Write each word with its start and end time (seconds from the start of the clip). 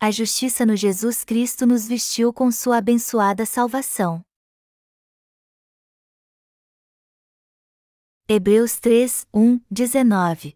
a 0.00 0.12
justiça 0.12 0.64
no 0.64 0.76
Jesus 0.76 1.24
Cristo 1.24 1.66
nos 1.66 1.88
vestiu 1.88 2.32
com 2.32 2.52
sua 2.52 2.78
abençoada 2.78 3.44
salvação. 3.44 4.22
Hebreus 8.28 8.78
3, 8.78 9.26
1, 9.34 9.60
19 9.68 10.54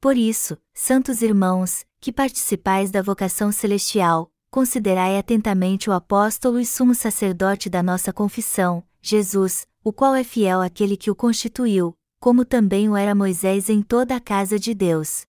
Por 0.00 0.16
isso, 0.16 0.56
santos 0.72 1.20
irmãos, 1.20 1.84
que 2.00 2.10
participais 2.10 2.90
da 2.90 3.02
vocação 3.02 3.52
celestial, 3.52 4.32
considerai 4.50 5.18
atentamente 5.18 5.90
o 5.90 5.92
apóstolo 5.92 6.58
e 6.58 6.64
sumo 6.64 6.94
sacerdote 6.94 7.68
da 7.68 7.82
nossa 7.82 8.14
confissão, 8.14 8.82
Jesus, 9.02 9.68
o 9.84 9.92
qual 9.92 10.14
é 10.14 10.24
fiel 10.24 10.62
àquele 10.62 10.96
que 10.96 11.10
o 11.10 11.14
constituiu, 11.14 11.94
como 12.18 12.46
também 12.46 12.88
o 12.88 12.96
era 12.96 13.14
Moisés 13.14 13.68
em 13.68 13.82
toda 13.82 14.16
a 14.16 14.20
casa 14.20 14.58
de 14.58 14.72
Deus. 14.72 15.28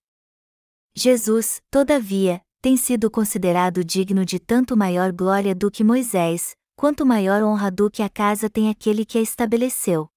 Jesus, 0.93 1.61
todavia, 1.71 2.41
tem 2.61 2.75
sido 2.75 3.09
considerado 3.09 3.83
digno 3.83 4.25
de 4.25 4.39
tanto 4.39 4.75
maior 4.75 5.11
glória 5.11 5.55
do 5.55 5.71
que 5.71 5.83
Moisés, 5.83 6.55
quanto 6.75 7.05
maior 7.05 7.41
honra 7.41 7.71
do 7.71 7.89
que 7.89 8.03
a 8.03 8.09
casa 8.09 8.49
tem 8.49 8.69
aquele 8.69 9.05
que 9.05 9.17
a 9.17 9.21
estabeleceu. 9.21 10.09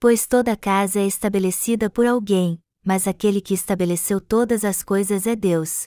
Pois 0.00 0.26
toda 0.26 0.56
casa 0.56 1.00
é 1.00 1.06
estabelecida 1.06 1.90
por 1.90 2.06
alguém, 2.06 2.62
mas 2.84 3.06
aquele 3.06 3.40
que 3.40 3.54
estabeleceu 3.54 4.20
todas 4.20 4.64
as 4.64 4.82
coisas 4.82 5.26
é 5.26 5.36
Deus. 5.36 5.86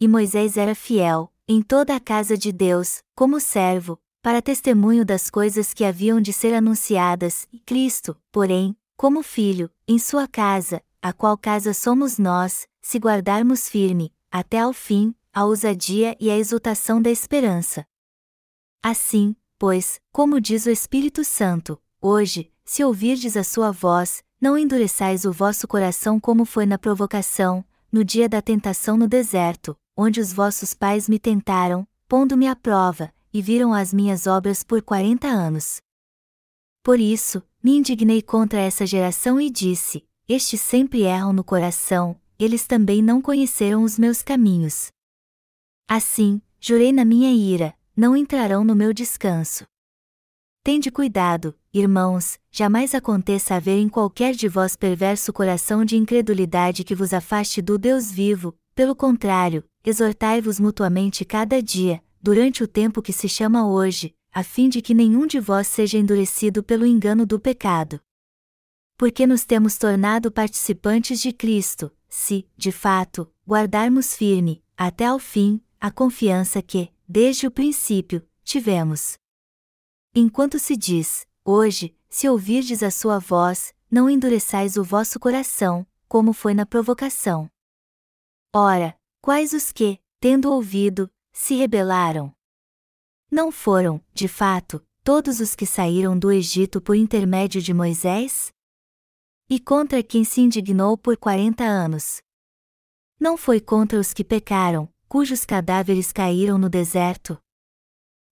E 0.00 0.08
Moisés 0.08 0.56
era 0.56 0.74
fiel, 0.74 1.32
em 1.46 1.62
toda 1.62 1.94
a 1.94 2.00
casa 2.00 2.36
de 2.36 2.52
Deus, 2.52 3.02
como 3.14 3.40
servo, 3.40 3.98
para 4.22 4.42
testemunho 4.42 5.04
das 5.04 5.30
coisas 5.30 5.72
que 5.72 5.84
haviam 5.84 6.20
de 6.20 6.32
ser 6.32 6.52
anunciadas, 6.52 7.48
e 7.52 7.60
Cristo, 7.60 8.16
porém, 8.30 8.76
como 8.96 9.22
filho, 9.22 9.70
em 9.86 9.98
sua 9.98 10.26
casa, 10.28 10.82
a 11.00 11.12
qual 11.12 11.38
casa 11.38 11.72
somos 11.72 12.18
nós, 12.18 12.66
se 12.88 12.96
guardarmos 12.98 13.68
firme, 13.68 14.14
até 14.30 14.60
ao 14.60 14.72
fim, 14.72 15.14
a 15.30 15.44
ousadia 15.44 16.16
e 16.18 16.30
a 16.30 16.38
exultação 16.38 17.02
da 17.02 17.10
esperança. 17.10 17.84
Assim, 18.82 19.36
pois, 19.58 20.00
como 20.10 20.40
diz 20.40 20.64
o 20.64 20.70
Espírito 20.70 21.22
Santo, 21.22 21.78
hoje, 22.00 22.50
se 22.64 22.82
ouvirdes 22.82 23.36
a 23.36 23.44
sua 23.44 23.70
voz, 23.70 24.24
não 24.40 24.56
endureçais 24.56 25.26
o 25.26 25.32
vosso 25.32 25.68
coração 25.68 26.18
como 26.18 26.46
foi 26.46 26.64
na 26.64 26.78
provocação, 26.78 27.62
no 27.92 28.02
dia 28.02 28.26
da 28.26 28.40
tentação 28.40 28.96
no 28.96 29.06
deserto, 29.06 29.76
onde 29.94 30.18
os 30.18 30.32
vossos 30.32 30.72
pais 30.72 31.10
me 31.10 31.18
tentaram, 31.18 31.86
pondo-me 32.08 32.48
à 32.48 32.56
prova, 32.56 33.12
e 33.30 33.42
viram 33.42 33.74
as 33.74 33.92
minhas 33.92 34.26
obras 34.26 34.64
por 34.64 34.80
quarenta 34.80 35.28
anos. 35.28 35.82
Por 36.82 36.98
isso, 36.98 37.42
me 37.62 37.76
indignei 37.76 38.22
contra 38.22 38.58
essa 38.58 38.86
geração 38.86 39.38
e 39.38 39.50
disse: 39.50 40.08
Estes 40.26 40.62
sempre 40.62 41.02
erram 41.02 41.34
no 41.34 41.44
coração, 41.44 42.18
eles 42.38 42.66
também 42.66 43.02
não 43.02 43.20
conheceram 43.20 43.82
os 43.82 43.98
meus 43.98 44.22
caminhos. 44.22 44.92
Assim, 45.88 46.40
jurei 46.60 46.92
na 46.92 47.04
minha 47.04 47.32
ira: 47.32 47.74
não 47.96 48.16
entrarão 48.16 48.62
no 48.62 48.74
meu 48.74 48.92
descanso. 48.92 49.64
Tende 50.62 50.90
cuidado, 50.90 51.54
irmãos, 51.72 52.38
jamais 52.50 52.94
aconteça 52.94 53.54
haver 53.54 53.78
em 53.78 53.88
qualquer 53.88 54.34
de 54.34 54.48
vós 54.48 54.76
perverso 54.76 55.32
coração 55.32 55.84
de 55.84 55.96
incredulidade 55.96 56.84
que 56.84 56.94
vos 56.94 57.14
afaste 57.14 57.62
do 57.62 57.78
Deus 57.78 58.10
vivo, 58.12 58.54
pelo 58.74 58.94
contrário, 58.94 59.64
exortai-vos 59.84 60.60
mutuamente 60.60 61.24
cada 61.24 61.62
dia, 61.62 62.02
durante 62.20 62.62
o 62.62 62.68
tempo 62.68 63.00
que 63.00 63.12
se 63.12 63.28
chama 63.28 63.66
hoje, 63.66 64.14
a 64.30 64.42
fim 64.42 64.68
de 64.68 64.82
que 64.82 64.94
nenhum 64.94 65.26
de 65.26 65.40
vós 65.40 65.66
seja 65.66 65.98
endurecido 65.98 66.62
pelo 66.62 66.84
engano 66.86 67.24
do 67.24 67.40
pecado. 67.40 68.00
Porque 68.96 69.26
nos 69.26 69.44
temos 69.44 69.78
tornado 69.78 70.30
participantes 70.30 71.20
de 71.20 71.32
Cristo, 71.32 71.90
se, 72.08 72.48
de 72.56 72.72
fato, 72.72 73.30
guardarmos 73.46 74.14
firme, 74.14 74.62
até 74.76 75.06
ao 75.06 75.18
fim, 75.18 75.60
a 75.80 75.90
confiança 75.90 76.62
que, 76.62 76.92
desde 77.06 77.46
o 77.46 77.50
princípio, 77.50 78.26
tivemos. 78.42 79.18
Enquanto 80.14 80.58
se 80.58 80.76
diz, 80.76 81.26
hoje, 81.44 81.96
se 82.08 82.28
ouvirdes 82.28 82.82
a 82.82 82.90
sua 82.90 83.18
voz, 83.18 83.74
não 83.90 84.08
endureçais 84.08 84.76
o 84.76 84.84
vosso 84.84 85.20
coração, 85.20 85.86
como 86.08 86.32
foi 86.32 86.54
na 86.54 86.64
provocação. 86.64 87.50
Ora, 88.54 88.98
quais 89.20 89.52
os 89.52 89.70
que, 89.70 90.00
tendo 90.18 90.50
ouvido, 90.50 91.10
se 91.32 91.54
rebelaram? 91.54 92.34
Não 93.30 93.52
foram, 93.52 94.02
de 94.14 94.26
fato, 94.26 94.82
todos 95.04 95.40
os 95.40 95.54
que 95.54 95.66
saíram 95.66 96.18
do 96.18 96.32
Egito 96.32 96.80
por 96.80 96.96
intermédio 96.96 97.60
de 97.60 97.74
Moisés? 97.74 98.52
E 99.50 99.58
contra 99.58 100.02
quem 100.02 100.24
se 100.24 100.42
indignou 100.42 100.98
por 100.98 101.16
quarenta 101.16 101.64
anos? 101.64 102.20
Não 103.18 103.34
foi 103.34 103.62
contra 103.62 103.98
os 103.98 104.12
que 104.12 104.22
pecaram, 104.22 104.92
cujos 105.08 105.46
cadáveres 105.46 106.12
caíram 106.12 106.58
no 106.58 106.68
deserto? 106.68 107.40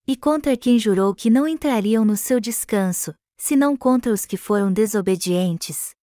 E 0.05 0.15
contra 0.15 0.55
quem 0.55 0.77
jurou 0.77 1.15
que 1.15 1.31
não 1.31 1.47
entrariam 1.47 2.05
no 2.05 2.15
seu 2.15 2.39
descanso, 2.39 3.15
senão 3.35 3.75
contra 3.75 4.13
os 4.13 4.27
que 4.27 4.37
foram 4.37 4.71
desobedientes? 4.71 5.95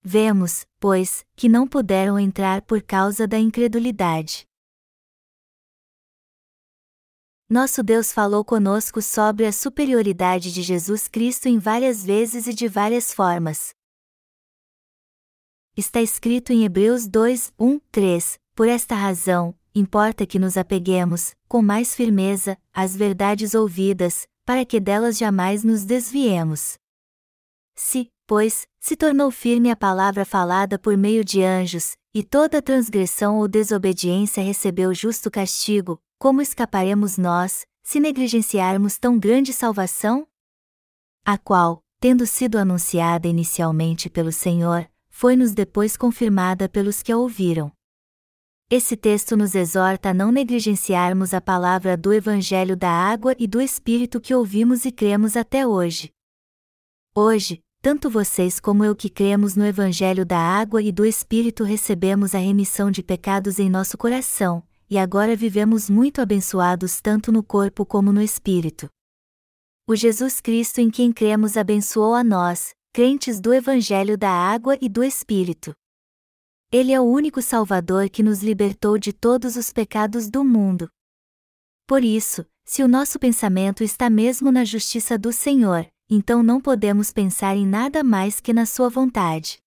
Vemos, 0.00 0.64
pois, 0.78 1.26
que 1.34 1.48
não 1.48 1.66
puderam 1.66 2.16
entrar 2.16 2.62
por 2.62 2.80
causa 2.80 3.26
da 3.26 3.36
incredulidade. 3.36 4.46
Nosso 7.48 7.82
Deus 7.82 8.12
falou 8.12 8.44
conosco 8.44 9.02
sobre 9.02 9.44
a 9.44 9.50
superioridade 9.50 10.52
de 10.52 10.62
Jesus 10.62 11.08
Cristo 11.08 11.48
em 11.48 11.58
várias 11.58 12.04
vezes 12.04 12.46
e 12.46 12.54
de 12.54 12.68
várias 12.68 13.12
formas. 13.12 13.74
Está 15.76 16.02
escrito 16.02 16.52
em 16.52 16.64
Hebreus 16.64 17.06
2, 17.06 17.52
1, 17.58 17.80
3: 17.92 18.38
Por 18.56 18.68
esta 18.68 18.94
razão, 18.94 19.54
importa 19.74 20.26
que 20.26 20.38
nos 20.38 20.56
apeguemos, 20.56 21.34
com 21.48 21.62
mais 21.62 21.94
firmeza, 21.94 22.58
às 22.72 22.96
verdades 22.96 23.54
ouvidas, 23.54 24.26
para 24.44 24.64
que 24.64 24.80
delas 24.80 25.16
jamais 25.16 25.62
nos 25.62 25.84
desviemos. 25.84 26.76
Se, 27.76 28.10
pois, 28.26 28.66
se 28.80 28.96
tornou 28.96 29.30
firme 29.30 29.70
a 29.70 29.76
palavra 29.76 30.24
falada 30.24 30.76
por 30.76 30.96
meio 30.96 31.24
de 31.24 31.42
anjos, 31.42 31.94
e 32.12 32.24
toda 32.24 32.60
transgressão 32.60 33.38
ou 33.38 33.46
desobediência 33.46 34.42
recebeu 34.42 34.92
justo 34.92 35.30
castigo, 35.30 36.00
como 36.18 36.42
escaparemos 36.42 37.16
nós, 37.16 37.64
se 37.84 38.00
negligenciarmos 38.00 38.98
tão 38.98 39.18
grande 39.18 39.52
salvação? 39.52 40.26
A 41.24 41.38
qual, 41.38 41.80
tendo 42.00 42.26
sido 42.26 42.58
anunciada 42.58 43.28
inicialmente 43.28 44.10
pelo 44.10 44.32
Senhor, 44.32 44.89
foi-nos 45.20 45.52
depois 45.52 45.98
confirmada 45.98 46.66
pelos 46.66 47.02
que 47.02 47.12
a 47.12 47.18
ouviram. 47.18 47.70
Esse 48.70 48.96
texto 48.96 49.36
nos 49.36 49.54
exorta 49.54 50.08
a 50.08 50.14
não 50.14 50.32
negligenciarmos 50.32 51.34
a 51.34 51.42
palavra 51.42 51.94
do 51.94 52.10
Evangelho 52.10 52.74
da 52.74 52.88
água 52.88 53.36
e 53.38 53.46
do 53.46 53.60
Espírito 53.60 54.18
que 54.18 54.34
ouvimos 54.34 54.86
e 54.86 54.90
cremos 54.90 55.36
até 55.36 55.66
hoje. 55.66 56.10
Hoje, 57.14 57.60
tanto 57.82 58.08
vocês 58.08 58.58
como 58.58 58.82
eu 58.82 58.96
que 58.96 59.10
cremos 59.10 59.54
no 59.54 59.66
Evangelho 59.66 60.24
da 60.24 60.38
água 60.38 60.80
e 60.80 60.90
do 60.90 61.04
Espírito 61.04 61.64
recebemos 61.64 62.34
a 62.34 62.38
remissão 62.38 62.90
de 62.90 63.02
pecados 63.02 63.58
em 63.58 63.68
nosso 63.68 63.98
coração, 63.98 64.62
e 64.88 64.96
agora 64.96 65.36
vivemos 65.36 65.90
muito 65.90 66.22
abençoados 66.22 66.98
tanto 66.98 67.30
no 67.30 67.42
corpo 67.42 67.84
como 67.84 68.10
no 68.10 68.22
espírito. 68.22 68.88
O 69.86 69.94
Jesus 69.94 70.40
Cristo 70.40 70.80
em 70.80 70.90
quem 70.90 71.12
cremos 71.12 71.58
abençoou 71.58 72.14
a 72.14 72.24
nós, 72.24 72.74
crentes 72.92 73.40
do 73.40 73.54
Evangelho 73.54 74.18
da 74.18 74.30
água 74.30 74.76
e 74.80 74.88
do 74.88 75.04
Espírito. 75.04 75.72
Ele 76.72 76.92
é 76.92 77.00
o 77.00 77.04
único 77.04 77.40
Salvador 77.40 78.10
que 78.10 78.20
nos 78.20 78.42
libertou 78.42 78.98
de 78.98 79.12
todos 79.12 79.54
os 79.54 79.72
pecados 79.72 80.28
do 80.28 80.44
mundo. 80.44 80.90
Por 81.86 82.02
isso, 82.02 82.44
se 82.64 82.82
o 82.82 82.88
nosso 82.88 83.18
pensamento 83.18 83.84
está 83.84 84.10
mesmo 84.10 84.50
na 84.50 84.64
justiça 84.64 85.16
do 85.16 85.32
Senhor, 85.32 85.86
então 86.08 86.42
não 86.42 86.60
podemos 86.60 87.12
pensar 87.12 87.56
em 87.56 87.64
nada 87.64 88.02
mais 88.02 88.40
que 88.40 88.52
na 88.52 88.66
Sua 88.66 88.88
vontade. 88.88 89.58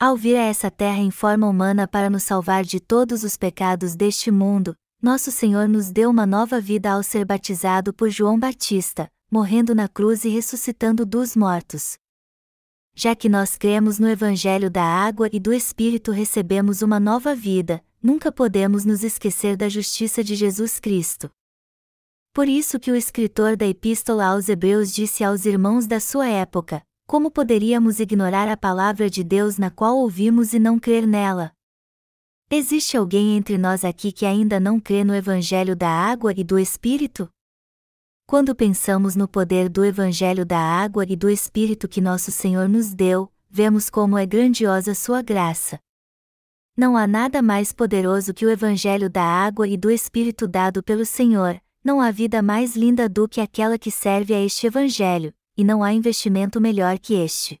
Ao 0.00 0.16
vir 0.16 0.36
a 0.36 0.44
essa 0.44 0.70
terra 0.70 0.98
em 0.98 1.10
forma 1.10 1.46
humana 1.46 1.86
para 1.86 2.08
nos 2.08 2.22
salvar 2.22 2.64
de 2.64 2.80
todos 2.80 3.24
os 3.24 3.36
pecados 3.36 3.94
deste 3.94 4.30
mundo, 4.30 4.74
nosso 5.02 5.30
Senhor 5.30 5.68
nos 5.68 5.90
deu 5.90 6.08
uma 6.08 6.24
nova 6.24 6.60
vida 6.60 6.92
ao 6.92 7.02
ser 7.02 7.26
batizado 7.26 7.92
por 7.92 8.08
João 8.08 8.38
Batista, 8.38 9.06
morrendo 9.30 9.74
na 9.74 9.86
cruz 9.86 10.24
e 10.24 10.30
ressuscitando 10.30 11.04
dos 11.04 11.36
mortos. 11.36 12.00
Já 12.94 13.16
que 13.16 13.28
nós 13.28 13.56
cremos 13.56 13.98
no 13.98 14.06
Evangelho 14.06 14.70
da 14.70 14.84
água 14.84 15.28
e 15.32 15.40
do 15.40 15.52
Espírito 15.52 16.10
recebemos 16.10 16.82
uma 16.82 17.00
nova 17.00 17.34
vida, 17.34 17.82
nunca 18.02 18.30
podemos 18.30 18.84
nos 18.84 19.02
esquecer 19.02 19.56
da 19.56 19.68
justiça 19.68 20.22
de 20.22 20.34
Jesus 20.34 20.78
Cristo. 20.78 21.30
Por 22.34 22.48
isso 22.48 22.78
que 22.78 22.90
o 22.90 22.96
escritor 22.96 23.56
da 23.56 23.66
Epístola 23.66 24.26
aos 24.26 24.48
Hebreus 24.48 24.92
disse 24.92 25.24
aos 25.24 25.46
irmãos 25.46 25.86
da 25.86 26.00
sua 26.00 26.28
época: 26.28 26.82
Como 27.06 27.30
poderíamos 27.30 27.98
ignorar 27.98 28.48
a 28.48 28.56
palavra 28.56 29.08
de 29.08 29.24
Deus 29.24 29.56
na 29.56 29.70
qual 29.70 29.96
ouvimos 29.96 30.52
e 30.52 30.58
não 30.58 30.78
crer 30.78 31.06
nela? 31.06 31.52
Existe 32.50 32.98
alguém 32.98 33.38
entre 33.38 33.56
nós 33.56 33.84
aqui 33.84 34.12
que 34.12 34.26
ainda 34.26 34.60
não 34.60 34.78
crê 34.78 35.02
no 35.02 35.14
Evangelho 35.14 35.74
da 35.74 35.88
água 35.88 36.34
e 36.36 36.44
do 36.44 36.58
Espírito? 36.58 37.28
Quando 38.32 38.54
pensamos 38.54 39.14
no 39.14 39.28
poder 39.28 39.68
do 39.68 39.84
Evangelho 39.84 40.46
da 40.46 40.58
água 40.58 41.04
e 41.06 41.14
do 41.14 41.28
Espírito 41.28 41.86
que 41.86 42.00
nosso 42.00 42.32
Senhor 42.32 42.66
nos 42.66 42.94
deu, 42.94 43.30
vemos 43.50 43.90
como 43.90 44.16
é 44.16 44.24
grandiosa 44.24 44.94
Sua 44.94 45.20
graça. 45.20 45.78
Não 46.74 46.96
há 46.96 47.06
nada 47.06 47.42
mais 47.42 47.74
poderoso 47.74 48.32
que 48.32 48.46
o 48.46 48.48
Evangelho 48.48 49.10
da 49.10 49.22
água 49.22 49.68
e 49.68 49.76
do 49.76 49.90
Espírito 49.90 50.48
dado 50.48 50.82
pelo 50.82 51.04
Senhor, 51.04 51.60
não 51.84 52.00
há 52.00 52.10
vida 52.10 52.40
mais 52.40 52.74
linda 52.74 53.06
do 53.06 53.28
que 53.28 53.38
aquela 53.38 53.76
que 53.76 53.90
serve 53.90 54.32
a 54.32 54.40
este 54.40 54.66
Evangelho, 54.66 55.34
e 55.54 55.62
não 55.62 55.82
há 55.82 55.92
investimento 55.92 56.58
melhor 56.58 56.98
que 56.98 57.12
este. 57.12 57.60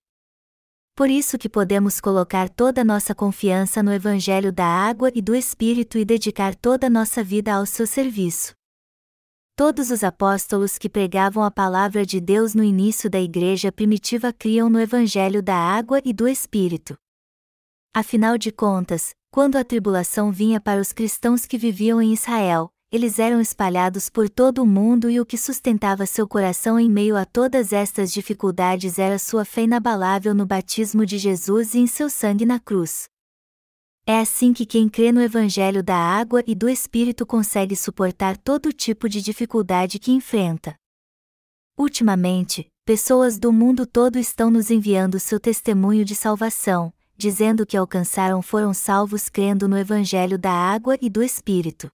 Por 0.96 1.10
isso 1.10 1.36
que 1.36 1.50
podemos 1.50 2.00
colocar 2.00 2.48
toda 2.48 2.82
nossa 2.82 3.14
confiança 3.14 3.82
no 3.82 3.92
Evangelho 3.92 4.50
da 4.50 4.64
água 4.64 5.12
e 5.14 5.20
do 5.20 5.34
Espírito 5.34 5.98
e 5.98 6.04
dedicar 6.06 6.54
toda 6.54 6.88
nossa 6.88 7.22
vida 7.22 7.52
ao 7.52 7.66
seu 7.66 7.86
serviço. 7.86 8.54
Todos 9.64 9.92
os 9.92 10.02
apóstolos 10.02 10.76
que 10.76 10.88
pregavam 10.88 11.44
a 11.44 11.48
palavra 11.48 12.04
de 12.04 12.20
Deus 12.20 12.52
no 12.52 12.64
início 12.64 13.08
da 13.08 13.20
igreja 13.20 13.70
primitiva 13.70 14.32
criam 14.32 14.68
no 14.68 14.80
Evangelho 14.80 15.40
da 15.40 15.54
água 15.54 16.02
e 16.04 16.12
do 16.12 16.26
Espírito. 16.26 16.96
Afinal 17.94 18.36
de 18.36 18.50
contas, 18.50 19.14
quando 19.30 19.54
a 19.54 19.62
tribulação 19.62 20.32
vinha 20.32 20.60
para 20.60 20.80
os 20.80 20.92
cristãos 20.92 21.46
que 21.46 21.56
viviam 21.56 22.02
em 22.02 22.12
Israel, 22.12 22.70
eles 22.90 23.20
eram 23.20 23.40
espalhados 23.40 24.10
por 24.10 24.28
todo 24.28 24.64
o 24.64 24.66
mundo 24.66 25.08
e 25.08 25.20
o 25.20 25.24
que 25.24 25.38
sustentava 25.38 26.06
seu 26.06 26.26
coração 26.26 26.76
em 26.76 26.90
meio 26.90 27.16
a 27.16 27.24
todas 27.24 27.72
estas 27.72 28.12
dificuldades 28.12 28.98
era 28.98 29.16
sua 29.16 29.44
fé 29.44 29.62
inabalável 29.62 30.34
no 30.34 30.44
batismo 30.44 31.06
de 31.06 31.18
Jesus 31.18 31.74
e 31.74 31.78
em 31.78 31.86
seu 31.86 32.10
sangue 32.10 32.44
na 32.44 32.58
cruz. 32.58 33.11
É 34.04 34.18
assim 34.18 34.52
que 34.52 34.66
quem 34.66 34.88
crê 34.88 35.12
no 35.12 35.22
Evangelho 35.22 35.80
da 35.80 35.96
água 35.96 36.42
e 36.44 36.56
do 36.56 36.68
Espírito 36.68 37.24
consegue 37.24 37.76
suportar 37.76 38.36
todo 38.36 38.72
tipo 38.72 39.08
de 39.08 39.22
dificuldade 39.22 40.00
que 40.00 40.10
enfrenta. 40.10 40.74
Ultimamente, 41.78 42.66
pessoas 42.84 43.38
do 43.38 43.52
mundo 43.52 43.86
todo 43.86 44.18
estão 44.18 44.50
nos 44.50 44.72
enviando 44.72 45.20
seu 45.20 45.38
testemunho 45.38 46.04
de 46.04 46.16
salvação, 46.16 46.92
dizendo 47.16 47.64
que 47.64 47.76
alcançaram 47.76 48.42
foram 48.42 48.74
salvos 48.74 49.28
crendo 49.28 49.68
no 49.68 49.78
Evangelho 49.78 50.36
da 50.36 50.52
água 50.52 50.98
e 51.00 51.08
do 51.08 51.22
Espírito. 51.22 51.88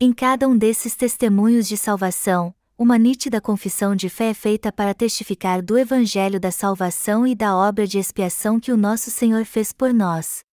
Em 0.00 0.12
cada 0.12 0.48
um 0.48 0.58
desses 0.58 0.96
testemunhos 0.96 1.68
de 1.68 1.76
salvação, 1.76 2.52
uma 2.76 2.98
nítida 2.98 3.40
confissão 3.40 3.94
de 3.94 4.08
fé 4.08 4.30
é 4.30 4.34
feita 4.34 4.72
para 4.72 4.92
testificar 4.92 5.62
do 5.62 5.78
Evangelho 5.78 6.40
da 6.40 6.50
salvação 6.50 7.24
e 7.24 7.36
da 7.36 7.56
obra 7.56 7.86
de 7.86 8.00
expiação 8.00 8.58
que 8.58 8.72
o 8.72 8.76
nosso 8.76 9.12
Senhor 9.12 9.44
fez 9.44 9.72
por 9.72 9.94
nós. 9.94 10.43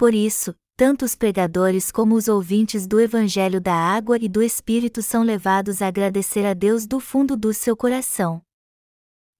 Por 0.00 0.14
isso, 0.14 0.54
tanto 0.78 1.04
os 1.04 1.14
pregadores 1.14 1.92
como 1.92 2.14
os 2.14 2.26
ouvintes 2.26 2.86
do 2.86 2.98
Evangelho 2.98 3.60
da 3.60 3.74
Água 3.74 4.16
e 4.18 4.30
do 4.30 4.42
Espírito 4.42 5.02
são 5.02 5.22
levados 5.22 5.82
a 5.82 5.88
agradecer 5.88 6.46
a 6.46 6.54
Deus 6.54 6.86
do 6.86 6.98
fundo 6.98 7.36
do 7.36 7.52
seu 7.52 7.76
coração. 7.76 8.40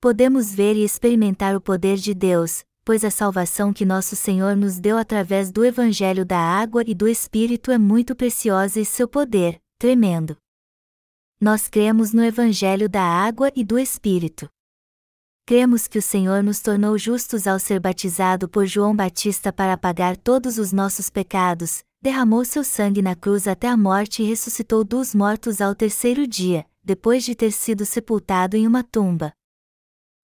Podemos 0.02 0.54
ver 0.54 0.76
e 0.76 0.84
experimentar 0.84 1.56
o 1.56 1.62
poder 1.62 1.96
de 1.96 2.12
Deus, 2.12 2.62
pois 2.84 3.06
a 3.06 3.10
salvação 3.10 3.72
que 3.72 3.86
nosso 3.86 4.14
Senhor 4.14 4.54
nos 4.54 4.78
deu 4.78 4.98
através 4.98 5.50
do 5.50 5.64
Evangelho 5.64 6.26
da 6.26 6.38
Água 6.38 6.84
e 6.86 6.94
do 6.94 7.08
Espírito 7.08 7.70
é 7.70 7.78
muito 7.78 8.14
preciosa 8.14 8.78
e 8.78 8.84
seu 8.84 9.08
poder, 9.08 9.58
tremendo. 9.78 10.36
Nós 11.40 11.68
cremos 11.68 12.12
no 12.12 12.22
Evangelho 12.22 12.86
da 12.86 13.02
Água 13.02 13.50
e 13.56 13.64
do 13.64 13.78
Espírito 13.78 14.46
cremos 15.50 15.88
que 15.88 15.98
o 15.98 16.02
Senhor 16.02 16.44
nos 16.44 16.60
tornou 16.60 16.96
justos 16.96 17.44
ao 17.44 17.58
ser 17.58 17.80
batizado 17.80 18.48
por 18.48 18.66
João 18.66 18.94
Batista 18.94 19.52
para 19.52 19.76
pagar 19.76 20.16
todos 20.16 20.58
os 20.58 20.70
nossos 20.70 21.10
pecados, 21.10 21.82
derramou 22.00 22.44
seu 22.44 22.62
sangue 22.62 23.02
na 23.02 23.16
cruz 23.16 23.48
até 23.48 23.66
a 23.66 23.76
morte 23.76 24.22
e 24.22 24.26
ressuscitou 24.26 24.84
dos 24.84 25.12
mortos 25.12 25.60
ao 25.60 25.74
terceiro 25.74 26.24
dia, 26.24 26.64
depois 26.84 27.24
de 27.24 27.34
ter 27.34 27.50
sido 27.50 27.84
sepultado 27.84 28.56
em 28.56 28.64
uma 28.64 28.84
tumba. 28.84 29.32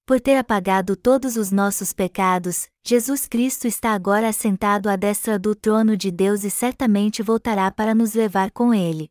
Por 0.06 0.20
ter 0.20 0.36
apagado 0.36 0.94
todos 0.94 1.36
os 1.36 1.50
nossos 1.50 1.92
pecados, 1.92 2.68
Jesus 2.86 3.26
Cristo 3.26 3.66
está 3.66 3.94
agora 3.94 4.28
assentado 4.28 4.88
à 4.88 4.94
destra 4.94 5.40
do 5.40 5.56
trono 5.56 5.96
de 5.96 6.12
Deus 6.12 6.44
e 6.44 6.50
certamente 6.50 7.20
voltará 7.20 7.68
para 7.72 7.96
nos 7.96 8.14
levar 8.14 8.52
com 8.52 8.72
ele. 8.72 9.08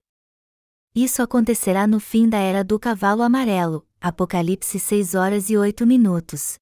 Isso 0.96 1.22
acontecerá 1.22 1.86
no 1.86 2.00
fim 2.00 2.30
da 2.30 2.38
era 2.38 2.64
do 2.64 2.80
cavalo 2.80 3.22
amarelo, 3.22 3.86
Apocalipse 4.08 4.80
6 4.80 5.16
horas 5.16 5.50
e 5.50 5.58
8 5.58 5.84
minutos. 5.84 6.60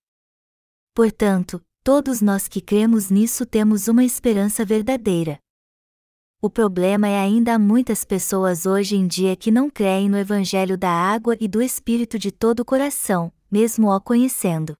Portanto, 0.95 1.61
todos 1.83 2.21
nós 2.21 2.47
que 2.47 2.61
cremos 2.61 3.09
nisso 3.09 3.45
temos 3.45 3.89
uma 3.89 4.05
esperança 4.05 4.63
verdadeira. 4.63 5.37
O 6.41 6.49
problema 6.49 7.05
é 7.05 7.19
ainda 7.19 7.55
há 7.55 7.59
muitas 7.59 8.05
pessoas 8.05 8.65
hoje 8.65 8.95
em 8.95 9.05
dia 9.05 9.35
que 9.35 9.51
não 9.51 9.69
creem 9.69 10.07
no 10.07 10.17
Evangelho 10.17 10.77
da 10.77 10.89
água 10.89 11.35
e 11.37 11.49
do 11.49 11.61
Espírito 11.61 12.17
de 12.17 12.31
todo 12.31 12.61
o 12.61 12.65
coração, 12.65 13.29
mesmo 13.51 13.89
o 13.89 13.99
conhecendo. 13.99 14.73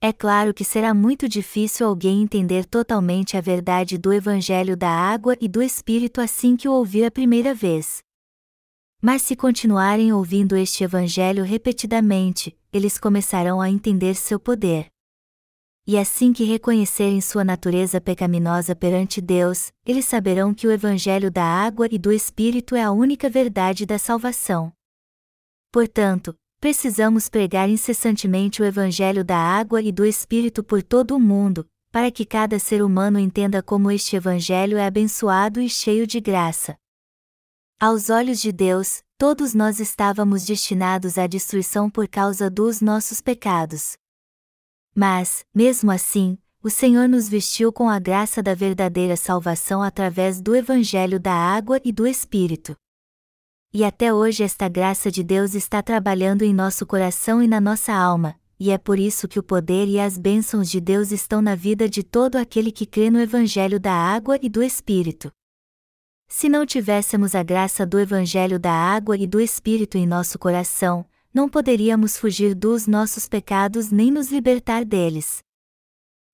É 0.00 0.12
claro 0.12 0.52
que 0.52 0.64
será 0.64 0.92
muito 0.92 1.28
difícil 1.28 1.86
alguém 1.86 2.20
entender 2.20 2.64
totalmente 2.64 3.36
a 3.36 3.40
verdade 3.40 3.96
do 3.96 4.12
Evangelho 4.12 4.76
da 4.76 4.90
água 4.90 5.36
e 5.40 5.46
do 5.46 5.62
Espírito 5.62 6.20
assim 6.20 6.56
que 6.56 6.68
o 6.68 6.72
ouvir 6.72 7.04
a 7.04 7.12
primeira 7.12 7.54
vez. 7.54 8.02
Mas 9.02 9.22
se 9.22 9.34
continuarem 9.34 10.12
ouvindo 10.12 10.54
este 10.54 10.84
Evangelho 10.84 11.42
repetidamente, 11.42 12.54
eles 12.70 12.98
começarão 12.98 13.58
a 13.58 13.70
entender 13.70 14.14
seu 14.14 14.38
poder. 14.38 14.88
E 15.86 15.96
assim 15.96 16.34
que 16.34 16.44
reconhecerem 16.44 17.18
sua 17.22 17.42
natureza 17.42 17.98
pecaminosa 17.98 18.76
perante 18.76 19.18
Deus, 19.20 19.72
eles 19.86 20.04
saberão 20.04 20.52
que 20.52 20.66
o 20.66 20.70
Evangelho 20.70 21.30
da 21.30 21.42
água 21.42 21.88
e 21.90 21.98
do 21.98 22.12
Espírito 22.12 22.76
é 22.76 22.82
a 22.82 22.92
única 22.92 23.30
verdade 23.30 23.86
da 23.86 23.98
salvação. 23.98 24.70
Portanto, 25.72 26.34
precisamos 26.60 27.30
pregar 27.30 27.70
incessantemente 27.70 28.60
o 28.60 28.66
Evangelho 28.66 29.24
da 29.24 29.38
água 29.38 29.80
e 29.80 29.90
do 29.90 30.04
Espírito 30.04 30.62
por 30.62 30.82
todo 30.82 31.16
o 31.16 31.20
mundo, 31.20 31.66
para 31.90 32.10
que 32.10 32.26
cada 32.26 32.58
ser 32.58 32.82
humano 32.82 33.18
entenda 33.18 33.62
como 33.62 33.90
este 33.90 34.14
Evangelho 34.14 34.76
é 34.76 34.84
abençoado 34.84 35.58
e 35.58 35.70
cheio 35.70 36.06
de 36.06 36.20
graça. 36.20 36.76
Aos 37.82 38.10
olhos 38.10 38.42
de 38.42 38.52
Deus, 38.52 39.02
todos 39.16 39.54
nós 39.54 39.80
estávamos 39.80 40.44
destinados 40.44 41.16
à 41.16 41.26
destruição 41.26 41.88
por 41.88 42.06
causa 42.06 42.50
dos 42.50 42.82
nossos 42.82 43.22
pecados. 43.22 43.96
Mas, 44.94 45.46
mesmo 45.54 45.90
assim, 45.90 46.36
o 46.62 46.68
Senhor 46.68 47.08
nos 47.08 47.26
vestiu 47.26 47.72
com 47.72 47.88
a 47.88 47.98
graça 47.98 48.42
da 48.42 48.54
verdadeira 48.54 49.16
salvação 49.16 49.82
através 49.82 50.42
do 50.42 50.54
Evangelho 50.54 51.18
da 51.18 51.32
água 51.32 51.80
e 51.82 51.90
do 51.90 52.06
Espírito. 52.06 52.76
E 53.72 53.82
até 53.82 54.12
hoje 54.12 54.42
esta 54.42 54.68
graça 54.68 55.10
de 55.10 55.24
Deus 55.24 55.54
está 55.54 55.82
trabalhando 55.82 56.42
em 56.42 56.52
nosso 56.52 56.84
coração 56.84 57.42
e 57.42 57.48
na 57.48 57.62
nossa 57.62 57.94
alma, 57.94 58.38
e 58.58 58.70
é 58.70 58.76
por 58.76 58.98
isso 58.98 59.26
que 59.26 59.38
o 59.38 59.42
poder 59.42 59.88
e 59.88 59.98
as 59.98 60.18
bênçãos 60.18 60.70
de 60.70 60.82
Deus 60.82 61.12
estão 61.12 61.40
na 61.40 61.54
vida 61.54 61.88
de 61.88 62.02
todo 62.02 62.36
aquele 62.36 62.70
que 62.70 62.84
crê 62.84 63.08
no 63.08 63.18
Evangelho 63.18 63.80
da 63.80 63.94
água 63.94 64.38
e 64.42 64.50
do 64.50 64.62
Espírito. 64.62 65.32
Se 66.32 66.48
não 66.48 66.64
tivéssemos 66.64 67.34
a 67.34 67.42
graça 67.42 67.84
do 67.84 67.98
Evangelho 67.98 68.56
da 68.56 68.72
água 68.72 69.16
e 69.16 69.26
do 69.26 69.40
Espírito 69.40 69.98
em 69.98 70.06
nosso 70.06 70.38
coração, 70.38 71.04
não 71.34 71.48
poderíamos 71.48 72.16
fugir 72.16 72.54
dos 72.54 72.86
nossos 72.86 73.28
pecados 73.28 73.90
nem 73.90 74.12
nos 74.12 74.30
libertar 74.30 74.84
deles. 74.84 75.42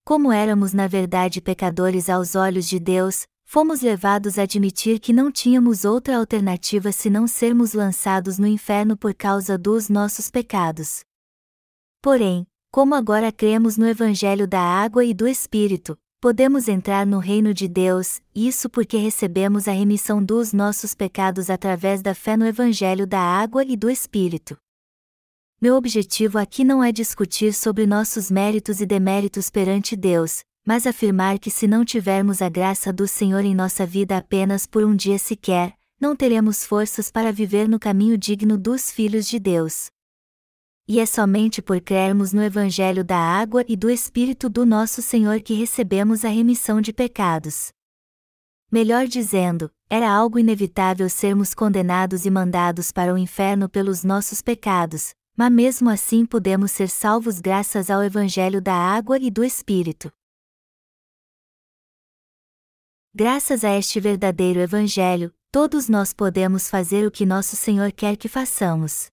Como 0.04 0.30
éramos 0.30 0.74
na 0.74 0.86
verdade 0.86 1.40
pecadores 1.40 2.10
aos 2.10 2.34
olhos 2.34 2.68
de 2.68 2.78
Deus, 2.78 3.26
fomos 3.42 3.80
levados 3.80 4.38
a 4.38 4.42
admitir 4.42 5.00
que 5.00 5.14
não 5.14 5.32
tínhamos 5.32 5.86
outra 5.86 6.18
alternativa 6.18 6.92
senão 6.92 7.26
sermos 7.26 7.72
lançados 7.72 8.38
no 8.38 8.46
inferno 8.46 8.98
por 8.98 9.14
causa 9.14 9.56
dos 9.56 9.88
nossos 9.88 10.30
pecados. 10.30 11.00
Porém, 12.02 12.46
como 12.70 12.94
agora 12.94 13.32
cremos 13.32 13.78
no 13.78 13.88
Evangelho 13.88 14.46
da 14.46 14.60
água 14.60 15.06
e 15.06 15.14
do 15.14 15.26
Espírito, 15.26 15.98
podemos 16.20 16.68
entrar 16.68 17.06
no 17.06 17.18
reino 17.18 17.52
de 17.52 17.68
Deus, 17.68 18.20
isso 18.34 18.68
porque 18.68 18.96
recebemos 18.96 19.68
a 19.68 19.72
remissão 19.72 20.22
dos 20.22 20.52
nossos 20.52 20.94
pecados 20.94 21.50
através 21.50 22.02
da 22.02 22.14
fé 22.14 22.36
no 22.36 22.46
Evangelho 22.46 23.06
da 23.06 23.20
água 23.20 23.64
e 23.64 23.76
do 23.76 23.90
Espírito. 23.90 24.56
Meu 25.60 25.76
objetivo 25.76 26.38
aqui 26.38 26.64
não 26.64 26.82
é 26.82 26.92
discutir 26.92 27.52
sobre 27.52 27.86
nossos 27.86 28.30
méritos 28.30 28.80
e 28.80 28.86
deméritos 28.86 29.50
perante 29.50 29.96
Deus, 29.96 30.40
mas 30.66 30.86
afirmar 30.86 31.38
que 31.38 31.50
se 31.50 31.66
não 31.66 31.84
tivermos 31.84 32.42
a 32.42 32.48
graça 32.48 32.92
do 32.92 33.06
Senhor 33.06 33.44
em 33.44 33.54
nossa 33.54 33.86
vida 33.86 34.16
apenas 34.16 34.66
por 34.66 34.84
um 34.84 34.94
dia 34.94 35.18
sequer, 35.18 35.74
não 36.00 36.14
teremos 36.14 36.64
forças 36.64 37.10
para 37.10 37.32
viver 37.32 37.68
no 37.68 37.78
caminho 37.78 38.18
digno 38.18 38.58
dos 38.58 38.90
filhos 38.90 39.26
de 39.26 39.38
Deus 39.38 39.90
e 40.88 41.00
é 41.00 41.06
somente 41.06 41.60
por 41.60 41.80
crermos 41.80 42.32
no 42.32 42.42
Evangelho 42.42 43.02
da 43.02 43.18
água 43.18 43.64
e 43.66 43.76
do 43.76 43.90
Espírito 43.90 44.48
do 44.48 44.64
nosso 44.64 45.02
Senhor 45.02 45.40
que 45.40 45.54
recebemos 45.54 46.24
a 46.24 46.28
remissão 46.28 46.80
de 46.80 46.92
pecados. 46.92 47.72
Melhor 48.70 49.06
dizendo, 49.06 49.70
era 49.90 50.10
algo 50.10 50.38
inevitável 50.38 51.08
sermos 51.08 51.54
condenados 51.54 52.24
e 52.24 52.30
mandados 52.30 52.92
para 52.92 53.12
o 53.12 53.18
inferno 53.18 53.68
pelos 53.68 54.04
nossos 54.04 54.40
pecados, 54.40 55.14
mas 55.36 55.52
mesmo 55.52 55.90
assim 55.90 56.24
podemos 56.24 56.70
ser 56.70 56.88
salvos 56.88 57.40
graças 57.40 57.90
ao 57.90 58.02
Evangelho 58.02 58.60
da 58.60 58.74
água 58.74 59.18
e 59.18 59.30
do 59.30 59.44
Espírito. 59.44 60.12
Graças 63.14 63.64
a 63.64 63.76
este 63.76 63.98
verdadeiro 63.98 64.60
Evangelho, 64.60 65.32
todos 65.50 65.88
nós 65.88 66.12
podemos 66.12 66.68
fazer 66.68 67.06
o 67.06 67.10
que 67.10 67.24
nosso 67.24 67.56
Senhor 67.56 67.90
quer 67.90 68.16
que 68.16 68.28
façamos. 68.28 69.10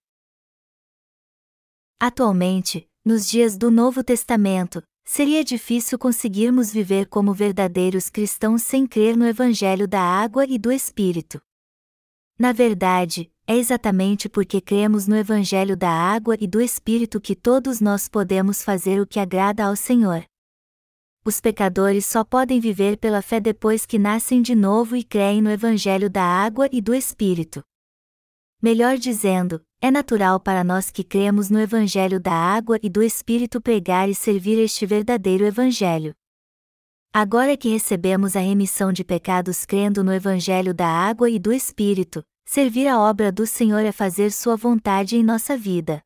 Atualmente, 2.05 2.85
nos 3.05 3.25
dias 3.25 3.55
do 3.55 3.71
Novo 3.71 4.03
Testamento, 4.03 4.83
seria 5.05 5.41
difícil 5.41 5.97
conseguirmos 5.97 6.69
viver 6.69 7.07
como 7.07 7.33
verdadeiros 7.33 8.09
cristãos 8.09 8.61
sem 8.61 8.85
crer 8.85 9.15
no 9.15 9.25
Evangelho 9.25 9.87
da 9.87 10.01
água 10.01 10.45
e 10.45 10.59
do 10.59 10.69
Espírito. 10.69 11.41
Na 12.37 12.51
verdade, 12.51 13.31
é 13.47 13.55
exatamente 13.55 14.27
porque 14.27 14.59
cremos 14.59 15.07
no 15.07 15.15
Evangelho 15.15 15.77
da 15.77 15.89
água 15.89 16.35
e 16.41 16.45
do 16.45 16.59
Espírito 16.59 17.21
que 17.21 17.37
todos 17.37 17.79
nós 17.79 18.09
podemos 18.09 18.61
fazer 18.61 18.99
o 18.99 19.07
que 19.07 19.17
agrada 19.17 19.63
ao 19.63 19.75
Senhor. 19.77 20.25
Os 21.23 21.39
pecadores 21.39 22.05
só 22.05 22.25
podem 22.25 22.59
viver 22.59 22.97
pela 22.97 23.21
fé 23.21 23.39
depois 23.39 23.85
que 23.85 23.97
nascem 23.97 24.41
de 24.41 24.55
novo 24.55 24.97
e 24.97 25.05
creem 25.05 25.41
no 25.41 25.49
Evangelho 25.49 26.09
da 26.09 26.25
água 26.25 26.67
e 26.69 26.81
do 26.81 26.93
Espírito. 26.93 27.63
Melhor 28.63 28.97
dizendo, 28.97 29.61
é 29.81 29.91
natural 29.91 30.39
para 30.39 30.63
nós 30.63 30.89
que 30.89 31.03
cremos 31.03 31.49
no 31.49 31.59
Evangelho 31.59 32.17
da 32.17 32.31
água 32.31 32.79
e 32.81 32.89
do 32.89 33.03
Espírito 33.03 33.59
pregar 33.59 34.07
e 34.07 34.15
servir 34.15 34.57
este 34.57 34.85
verdadeiro 34.85 35.43
Evangelho. 35.43 36.15
Agora 37.13 37.57
que 37.57 37.67
recebemos 37.67 38.37
a 38.37 38.39
remissão 38.39 38.93
de 38.93 39.03
pecados 39.03 39.65
crendo 39.65 40.01
no 40.01 40.13
Evangelho 40.13 40.73
da 40.73 40.87
água 40.87 41.29
e 41.29 41.37
do 41.37 41.51
Espírito, 41.51 42.23
servir 42.45 42.87
a 42.87 42.97
obra 42.97 43.33
do 43.33 43.45
Senhor 43.45 43.81
é 43.81 43.91
fazer 43.91 44.31
Sua 44.31 44.55
vontade 44.55 45.17
em 45.17 45.23
nossa 45.23 45.57
vida. 45.57 46.01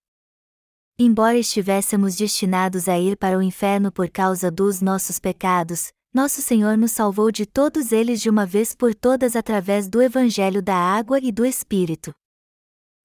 Embora 0.97 1.37
estivéssemos 1.37 2.15
destinados 2.15 2.89
a 2.89 2.97
ir 2.97 3.17
para 3.17 3.37
o 3.37 3.43
inferno 3.43 3.91
por 3.91 4.09
causa 4.09 4.49
dos 4.49 4.81
nossos 4.81 5.19
pecados, 5.19 5.91
nosso 6.11 6.41
Senhor 6.41 6.75
nos 6.75 6.91
salvou 6.91 7.31
de 7.31 7.45
todos 7.45 7.91
eles 7.91 8.19
de 8.19 8.31
uma 8.31 8.47
vez 8.47 8.73
por 8.73 8.95
todas 8.95 9.35
através 9.35 9.87
do 9.87 10.01
Evangelho 10.01 10.63
da 10.63 10.75
água 10.75 11.19
e 11.19 11.31
do 11.31 11.45
Espírito. 11.45 12.11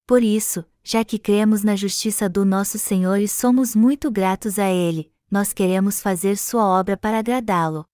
Por 0.07 0.23
isso, 0.23 0.65
já 0.83 1.05
que 1.05 1.19
cremos 1.19 1.63
na 1.63 1.77
justiça 1.77 2.29
do 2.29 2.45
nosso 2.45 2.79
Senhor 2.79 3.19
e 3.19 3.29
somos 3.29 3.75
muito 3.75 4.11
gratos 4.11 4.59
a 4.59 4.69
Ele, 4.69 5.13
nós 5.31 5.53
queremos 5.53 6.01
fazer 6.01 6.37
Sua 6.37 6.67
obra 6.67 6.97
para 6.97 7.19
agradá-lo. 7.19 7.87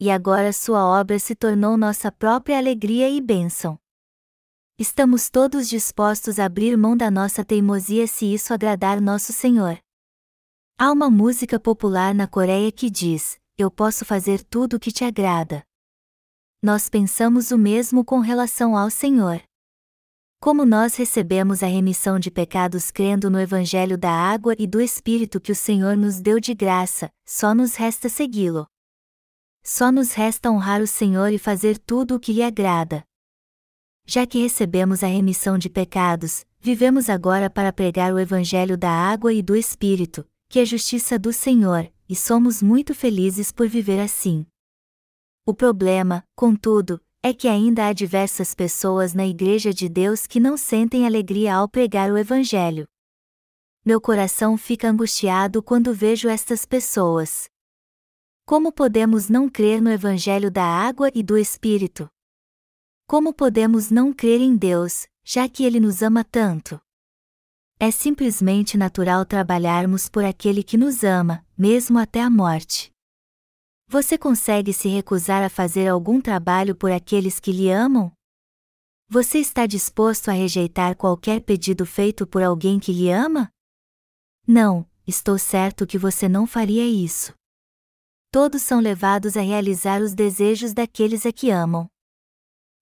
E 0.00 0.10
agora 0.10 0.52
Sua 0.52 0.84
obra 0.84 1.18
se 1.18 1.34
tornou 1.34 1.76
nossa 1.76 2.10
própria 2.10 2.56
alegria 2.56 3.08
e 3.08 3.20
bênção. 3.20 3.78
Estamos 4.78 5.28
todos 5.28 5.68
dispostos 5.68 6.38
a 6.38 6.46
abrir 6.46 6.74
mão 6.74 6.96
da 6.96 7.10
nossa 7.10 7.44
teimosia 7.44 8.06
se 8.06 8.32
isso 8.32 8.54
agradar 8.54 8.98
nosso 8.98 9.30
Senhor. 9.30 9.78
Há 10.78 10.90
uma 10.90 11.10
música 11.10 11.60
popular 11.60 12.14
na 12.14 12.26
Coreia 12.26 12.72
que 12.72 12.88
diz: 12.88 13.38
Eu 13.58 13.70
posso 13.70 14.06
fazer 14.06 14.42
tudo 14.42 14.76
o 14.76 14.80
que 14.80 14.90
te 14.90 15.04
agrada. 15.04 15.62
Nós 16.62 16.88
pensamos 16.88 17.50
o 17.50 17.58
mesmo 17.58 18.02
com 18.02 18.20
relação 18.20 18.74
ao 18.74 18.88
Senhor. 18.88 19.42
Como 20.42 20.64
nós 20.64 20.96
recebemos 20.96 21.62
a 21.62 21.66
remissão 21.66 22.18
de 22.18 22.30
pecados 22.30 22.90
crendo 22.90 23.28
no 23.28 23.38
Evangelho 23.38 23.98
da 23.98 24.10
água 24.10 24.54
e 24.58 24.66
do 24.66 24.80
Espírito 24.80 25.38
que 25.38 25.52
o 25.52 25.54
Senhor 25.54 25.94
nos 25.98 26.18
deu 26.18 26.40
de 26.40 26.54
graça, 26.54 27.10
só 27.26 27.54
nos 27.54 27.74
resta 27.74 28.08
segui-lo. 28.08 28.66
Só 29.62 29.92
nos 29.92 30.12
resta 30.12 30.50
honrar 30.50 30.80
o 30.80 30.86
Senhor 30.86 31.30
e 31.30 31.36
fazer 31.36 31.76
tudo 31.76 32.14
o 32.14 32.18
que 32.18 32.32
lhe 32.32 32.42
agrada. 32.42 33.04
Já 34.06 34.26
que 34.26 34.40
recebemos 34.40 35.04
a 35.04 35.06
remissão 35.06 35.58
de 35.58 35.68
pecados, 35.68 36.46
vivemos 36.58 37.10
agora 37.10 37.50
para 37.50 37.70
pregar 37.70 38.10
o 38.14 38.18
Evangelho 38.18 38.78
da 38.78 38.90
água 38.90 39.34
e 39.34 39.42
do 39.42 39.54
Espírito, 39.54 40.26
que 40.48 40.58
é 40.58 40.64
justiça 40.64 41.18
do 41.18 41.34
Senhor, 41.34 41.92
e 42.08 42.16
somos 42.16 42.62
muito 42.62 42.94
felizes 42.94 43.52
por 43.52 43.68
viver 43.68 44.00
assim. 44.00 44.46
O 45.44 45.52
problema, 45.52 46.24
contudo, 46.34 46.98
é 47.22 47.34
que 47.34 47.46
ainda 47.46 47.86
há 47.86 47.92
diversas 47.92 48.54
pessoas 48.54 49.12
na 49.12 49.26
Igreja 49.26 49.74
de 49.74 49.88
Deus 49.88 50.26
que 50.26 50.40
não 50.40 50.56
sentem 50.56 51.06
alegria 51.06 51.54
ao 51.54 51.68
pregar 51.68 52.10
o 52.10 52.16
Evangelho. 52.16 52.88
Meu 53.84 54.00
coração 54.00 54.56
fica 54.56 54.88
angustiado 54.88 55.62
quando 55.62 55.92
vejo 55.92 56.28
estas 56.28 56.64
pessoas. 56.64 57.48
Como 58.46 58.72
podemos 58.72 59.28
não 59.28 59.48
crer 59.48 59.82
no 59.82 59.90
Evangelho 59.90 60.50
da 60.50 60.64
água 60.64 61.10
e 61.14 61.22
do 61.22 61.36
Espírito? 61.36 62.08
Como 63.06 63.34
podemos 63.34 63.90
não 63.90 64.12
crer 64.12 64.40
em 64.40 64.56
Deus, 64.56 65.06
já 65.22 65.48
que 65.48 65.64
Ele 65.64 65.78
nos 65.78 66.02
ama 66.02 66.24
tanto? 66.24 66.80
É 67.78 67.90
simplesmente 67.90 68.78
natural 68.78 69.26
trabalharmos 69.26 70.08
por 70.08 70.24
aquele 70.24 70.62
que 70.62 70.78
nos 70.78 71.04
ama, 71.04 71.44
mesmo 71.56 71.98
até 71.98 72.20
a 72.20 72.30
morte. 72.30 72.89
Você 73.92 74.16
consegue 74.16 74.72
se 74.72 74.88
recusar 74.88 75.42
a 75.42 75.50
fazer 75.50 75.88
algum 75.88 76.20
trabalho 76.20 76.76
por 76.76 76.92
aqueles 76.92 77.40
que 77.40 77.50
lhe 77.50 77.68
amam? 77.68 78.12
Você 79.08 79.38
está 79.38 79.66
disposto 79.66 80.28
a 80.28 80.32
rejeitar 80.32 80.94
qualquer 80.94 81.40
pedido 81.40 81.84
feito 81.84 82.24
por 82.24 82.40
alguém 82.40 82.78
que 82.78 82.92
lhe 82.92 83.10
ama? 83.10 83.50
Não, 84.46 84.88
estou 85.04 85.36
certo 85.36 85.88
que 85.88 85.98
você 85.98 86.28
não 86.28 86.46
faria 86.46 86.86
isso. 86.86 87.34
Todos 88.30 88.62
são 88.62 88.78
levados 88.78 89.36
a 89.36 89.40
realizar 89.40 90.00
os 90.00 90.14
desejos 90.14 90.72
daqueles 90.72 91.26
a 91.26 91.32
que 91.32 91.50
amam. 91.50 91.90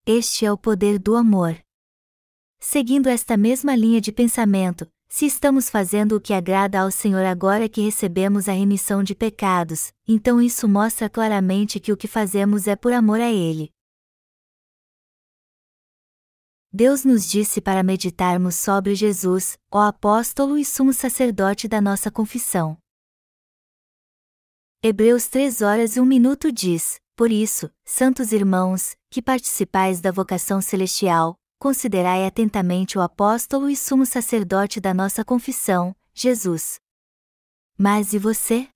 Este 0.05 0.45
é 0.45 0.53
o 0.53 0.59
poder 0.59 0.99
do 0.99 1.17
amor. 1.17 1.59
Seguindo 2.61 3.07
esta 3.07 3.35
mesma 3.35 3.75
linha 3.75 3.99
de 3.99 4.12
pensamento, 4.12 4.87
se 5.09 5.25
estamos 5.25 5.71
fazendo 5.71 6.17
o 6.17 6.21
que 6.21 6.35
agrada 6.35 6.81
ao 6.81 6.91
Senhor 6.91 7.25
agora 7.25 7.69
que 7.69 7.81
recebemos 7.81 8.49
a 8.49 8.53
remissão 8.53 9.03
de 9.03 9.15
pecados, 9.15 9.93
então 10.07 10.41
isso 10.41 10.69
mostra 10.69 11.09
claramente 11.09 11.81
que 11.81 11.91
o 11.91 11.97
que 11.97 12.07
fazemos 12.07 12.67
é 12.67 12.77
por 12.77 12.93
amor 12.93 13.19
a 13.21 13.31
Ele. 13.31 13.73
Deus 16.71 17.03
nos 17.03 17.27
disse 17.27 17.62
para 17.62 17.83
meditarmos 17.83 18.55
sobre 18.55 18.95
Jesus, 18.95 19.59
o 19.73 19.79
apóstolo 19.79 20.59
e 20.59 20.65
sumo 20.65 20.93
sacerdote 20.93 21.67
da 21.67 21.81
nossa 21.81 22.11
confissão. 22.11 22.77
Hebreus 24.83 25.27
3 25.29 25.62
horas 25.62 25.97
e 25.97 26.00
1 26.00 26.05
minuto 26.05 26.53
diz: 26.53 27.00
Por 27.17 27.33
isso, 27.33 27.71
santos 27.87 28.31
irmãos, 28.33 28.95
que 29.11 29.23
participais 29.23 30.03
da 30.03 30.12
vocação 30.12 30.61
celestial, 30.61 31.41
considerai 31.59 32.25
atentamente 32.25 32.97
o 32.97 33.00
apóstolo 33.00 33.69
e 33.69 33.77
sumo 33.77 34.07
sacerdote 34.07 34.81
da 34.81 34.95
nossa 34.95 35.25
confissão, 35.25 35.95
Jesus. 36.15 36.77
Mas 37.77 38.12
e 38.12 38.19
você? 38.19 38.69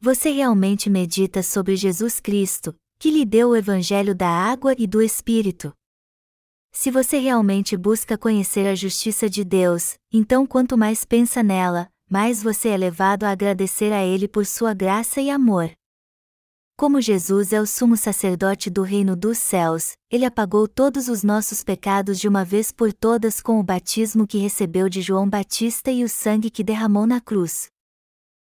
Você 0.00 0.30
realmente 0.30 0.90
medita 0.90 1.42
sobre 1.42 1.76
Jesus 1.76 2.18
Cristo, 2.18 2.74
que 2.98 3.10
lhe 3.10 3.24
deu 3.24 3.50
o 3.50 3.56
Evangelho 3.56 4.14
da 4.14 4.28
água 4.28 4.74
e 4.78 4.86
do 4.86 5.02
Espírito? 5.02 5.72
Se 6.72 6.90
você 6.90 7.18
realmente 7.18 7.76
busca 7.76 8.16
conhecer 8.16 8.66
a 8.66 8.74
justiça 8.74 9.28
de 9.28 9.44
Deus, 9.44 9.94
então 10.10 10.46
quanto 10.46 10.76
mais 10.76 11.04
pensa 11.04 11.42
nela, 11.42 11.88
mais 12.10 12.42
você 12.42 12.70
é 12.70 12.76
levado 12.76 13.24
a 13.24 13.30
agradecer 13.30 13.92
a 13.92 14.02
Ele 14.02 14.26
por 14.26 14.46
sua 14.46 14.72
graça 14.72 15.20
e 15.20 15.30
amor. 15.30 15.70
Como 16.82 17.00
Jesus 17.00 17.52
é 17.52 17.60
o 17.60 17.64
sumo 17.64 17.96
sacerdote 17.96 18.68
do 18.68 18.82
reino 18.82 19.14
dos 19.14 19.38
céus, 19.38 19.92
ele 20.10 20.24
apagou 20.24 20.66
todos 20.66 21.06
os 21.06 21.22
nossos 21.22 21.62
pecados 21.62 22.18
de 22.18 22.26
uma 22.26 22.44
vez 22.44 22.72
por 22.72 22.92
todas 22.92 23.40
com 23.40 23.60
o 23.60 23.62
batismo 23.62 24.26
que 24.26 24.38
recebeu 24.38 24.88
de 24.88 25.00
João 25.00 25.30
Batista 25.30 25.92
e 25.92 26.02
o 26.02 26.08
sangue 26.08 26.50
que 26.50 26.64
derramou 26.64 27.06
na 27.06 27.20
cruz. 27.20 27.68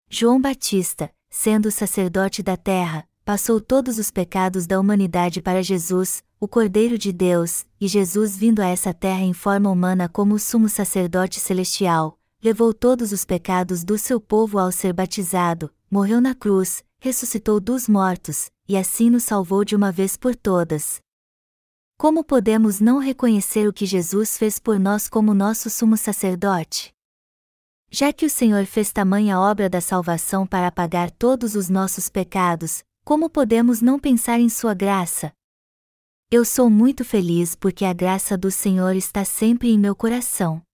João 0.09 0.41
Batista, 0.41 1.11
sendo 1.29 1.67
o 1.67 1.71
sacerdote 1.71 2.41
da 2.41 2.57
terra, 2.57 3.07
passou 3.23 3.61
todos 3.61 3.99
os 3.99 4.09
pecados 4.09 4.65
da 4.65 4.79
humanidade 4.79 5.39
para 5.39 5.61
Jesus, 5.61 6.23
o 6.39 6.47
Cordeiro 6.47 6.97
de 6.97 7.13
Deus, 7.13 7.63
e 7.79 7.87
Jesus 7.87 8.35
vindo 8.35 8.59
a 8.59 8.65
essa 8.65 8.91
terra 8.91 9.21
em 9.21 9.33
forma 9.33 9.69
humana 9.69 10.09
como 10.09 10.33
o 10.33 10.39
sumo 10.39 10.67
sacerdote 10.67 11.39
celestial, 11.39 12.17
levou 12.43 12.73
todos 12.73 13.11
os 13.11 13.23
pecados 13.23 13.83
do 13.83 13.99
seu 13.99 14.19
povo 14.19 14.57
ao 14.57 14.71
ser 14.71 14.93
batizado, 14.93 15.69
morreu 15.91 16.19
na 16.19 16.33
cruz, 16.33 16.83
ressuscitou 17.05 17.59
dos 17.59 17.87
mortos, 17.87 18.49
e 18.67 18.75
assim 18.75 19.11
nos 19.11 19.23
salvou 19.25 19.63
de 19.63 19.75
uma 19.75 19.91
vez 19.91 20.17
por 20.17 20.35
todas. 20.35 20.99
Como 21.99 22.23
podemos 22.23 22.79
não 22.79 22.97
reconhecer 22.97 23.67
o 23.67 23.73
que 23.73 23.85
Jesus 23.85 24.39
fez 24.39 24.57
por 24.57 24.79
nós 24.79 25.07
como 25.07 25.31
nosso 25.31 25.69
sumo 25.69 25.95
sacerdote? 25.97 26.91
Já 27.91 28.11
que 28.11 28.25
o 28.25 28.29
Senhor 28.29 28.65
fez 28.65 28.91
tamanha 28.91 29.39
obra 29.39 29.69
da 29.69 29.79
salvação 29.79 30.47
para 30.47 30.65
apagar 30.65 31.11
todos 31.11 31.53
os 31.53 31.69
nossos 31.69 32.09
pecados, 32.09 32.83
como 33.05 33.29
podemos 33.29 33.81
não 33.81 33.99
pensar 33.99 34.39
em 34.39 34.49
Sua 34.49 34.73
graça? 34.73 35.31
Eu 36.31 36.43
sou 36.43 36.71
muito 36.71 37.05
feliz 37.05 37.53
porque 37.53 37.85
a 37.85 37.93
graça 37.93 38.35
do 38.35 38.49
Senhor 38.49 38.95
está 38.95 39.23
sempre 39.23 39.69
em 39.69 39.77
meu 39.77 39.95
coração. 39.95 40.64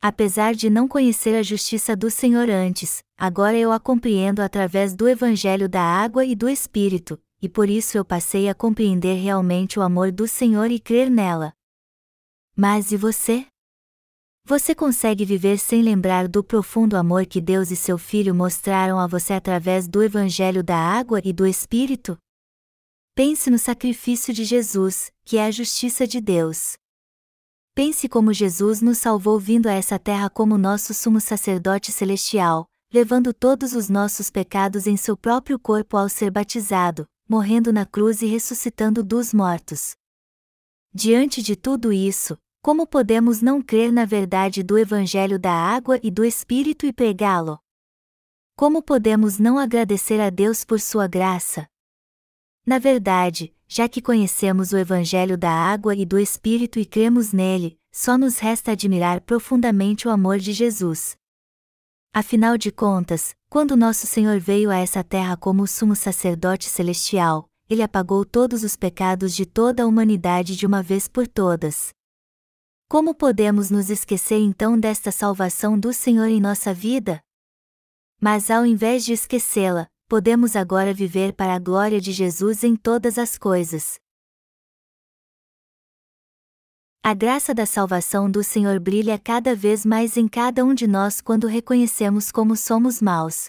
Apesar 0.00 0.54
de 0.54 0.70
não 0.70 0.86
conhecer 0.86 1.34
a 1.34 1.42
justiça 1.42 1.96
do 1.96 2.10
Senhor 2.10 2.48
antes, 2.50 3.02
agora 3.16 3.56
eu 3.56 3.72
a 3.72 3.80
compreendo 3.80 4.40
através 4.40 4.94
do 4.94 5.08
Evangelho 5.08 5.68
da 5.68 5.82
Água 5.82 6.24
e 6.24 6.34
do 6.34 6.48
Espírito, 6.48 7.20
e 7.40 7.48
por 7.48 7.68
isso 7.68 7.96
eu 7.96 8.04
passei 8.04 8.48
a 8.48 8.54
compreender 8.54 9.14
realmente 9.20 9.78
o 9.78 9.82
amor 9.82 10.12
do 10.12 10.28
Senhor 10.28 10.70
e 10.70 10.78
crer 10.78 11.10
nela. 11.10 11.52
Mas 12.54 12.92
e 12.92 12.96
você? 12.96 13.46
Você 14.44 14.74
consegue 14.76 15.24
viver 15.24 15.58
sem 15.58 15.82
lembrar 15.82 16.28
do 16.28 16.44
profundo 16.44 16.96
amor 16.96 17.26
que 17.26 17.40
Deus 17.40 17.70
e 17.72 17.76
seu 17.76 17.98
Filho 17.98 18.34
mostraram 18.34 18.98
a 18.98 19.06
você 19.06 19.32
através 19.32 19.88
do 19.88 20.02
Evangelho 20.02 20.62
da 20.62 20.76
Água 20.76 21.20
e 21.24 21.32
do 21.32 21.44
Espírito? 21.44 22.16
Pense 23.14 23.50
no 23.50 23.58
sacrifício 23.58 24.32
de 24.32 24.44
Jesus, 24.44 25.10
que 25.24 25.36
é 25.36 25.46
a 25.46 25.50
justiça 25.50 26.06
de 26.06 26.20
Deus. 26.20 26.76
Pense 27.76 28.08
como 28.08 28.32
Jesus 28.32 28.80
nos 28.80 28.96
salvou 28.96 29.38
vindo 29.38 29.66
a 29.66 29.72
essa 29.74 29.98
terra 29.98 30.30
como 30.30 30.56
nosso 30.56 30.94
sumo 30.94 31.20
sacerdote 31.20 31.92
celestial, 31.92 32.66
levando 32.90 33.34
todos 33.34 33.74
os 33.74 33.90
nossos 33.90 34.30
pecados 34.30 34.86
em 34.86 34.96
seu 34.96 35.14
próprio 35.14 35.58
corpo 35.58 35.98
ao 35.98 36.08
ser 36.08 36.30
batizado, 36.30 37.06
morrendo 37.28 37.74
na 37.74 37.84
cruz 37.84 38.22
e 38.22 38.26
ressuscitando 38.26 39.04
dos 39.04 39.34
mortos. 39.34 39.94
Diante 40.90 41.42
de 41.42 41.54
tudo 41.54 41.92
isso, 41.92 42.38
como 42.62 42.86
podemos 42.86 43.42
não 43.42 43.60
crer 43.60 43.92
na 43.92 44.06
verdade 44.06 44.62
do 44.62 44.78
Evangelho 44.78 45.38
da 45.38 45.52
água 45.52 46.00
e 46.02 46.10
do 46.10 46.24
Espírito 46.24 46.86
e 46.86 46.94
pregá-lo? 46.94 47.58
Como 48.56 48.82
podemos 48.82 49.38
não 49.38 49.58
agradecer 49.58 50.18
a 50.18 50.30
Deus 50.30 50.64
por 50.64 50.80
sua 50.80 51.06
graça? 51.06 51.68
Na 52.64 52.78
verdade, 52.78 53.54
já 53.68 53.88
que 53.88 54.00
conhecemos 54.00 54.72
o 54.72 54.76
Evangelho 54.76 55.36
da 55.36 55.50
água 55.50 55.94
e 55.94 56.04
do 56.04 56.18
Espírito 56.18 56.78
e 56.78 56.84
cremos 56.84 57.32
nele, 57.32 57.78
só 57.90 58.16
nos 58.16 58.38
resta 58.38 58.72
admirar 58.72 59.20
profundamente 59.20 60.06
o 60.06 60.10
amor 60.10 60.38
de 60.38 60.52
Jesus. 60.52 61.16
Afinal 62.12 62.56
de 62.56 62.70
contas, 62.70 63.34
quando 63.48 63.76
nosso 63.76 64.06
Senhor 64.06 64.38
veio 64.38 64.70
a 64.70 64.76
essa 64.76 65.02
terra 65.02 65.36
como 65.36 65.66
sumo 65.66 65.94
sacerdote 65.96 66.68
celestial, 66.68 67.48
ele 67.68 67.82
apagou 67.82 68.24
todos 68.24 68.62
os 68.62 68.76
pecados 68.76 69.34
de 69.34 69.44
toda 69.44 69.82
a 69.82 69.86
humanidade 69.86 70.56
de 70.56 70.64
uma 70.64 70.82
vez 70.82 71.08
por 71.08 71.26
todas. 71.26 71.92
Como 72.88 73.14
podemos 73.14 73.68
nos 73.70 73.90
esquecer 73.90 74.38
então 74.38 74.78
desta 74.78 75.10
salvação 75.10 75.78
do 75.78 75.92
Senhor 75.92 76.26
em 76.28 76.40
nossa 76.40 76.72
vida? 76.72 77.20
Mas 78.20 78.50
ao 78.50 78.64
invés 78.64 79.04
de 79.04 79.12
esquecê-la, 79.12 79.88
podemos 80.08 80.54
agora 80.54 80.94
viver 80.94 81.32
para 81.32 81.54
a 81.54 81.58
glória 81.58 82.00
de 82.00 82.12
Jesus 82.12 82.62
em 82.62 82.76
todas 82.76 83.18
as 83.18 83.36
coisas. 83.36 83.98
A 87.02 87.14
graça 87.14 87.54
da 87.54 87.66
salvação 87.66 88.28
do 88.28 88.42
Senhor 88.42 88.80
brilha 88.80 89.18
cada 89.18 89.54
vez 89.54 89.86
mais 89.86 90.16
em 90.16 90.26
cada 90.26 90.64
um 90.64 90.74
de 90.74 90.86
nós 90.86 91.20
quando 91.20 91.46
reconhecemos 91.46 92.32
como 92.32 92.56
somos 92.56 93.00
maus. 93.00 93.48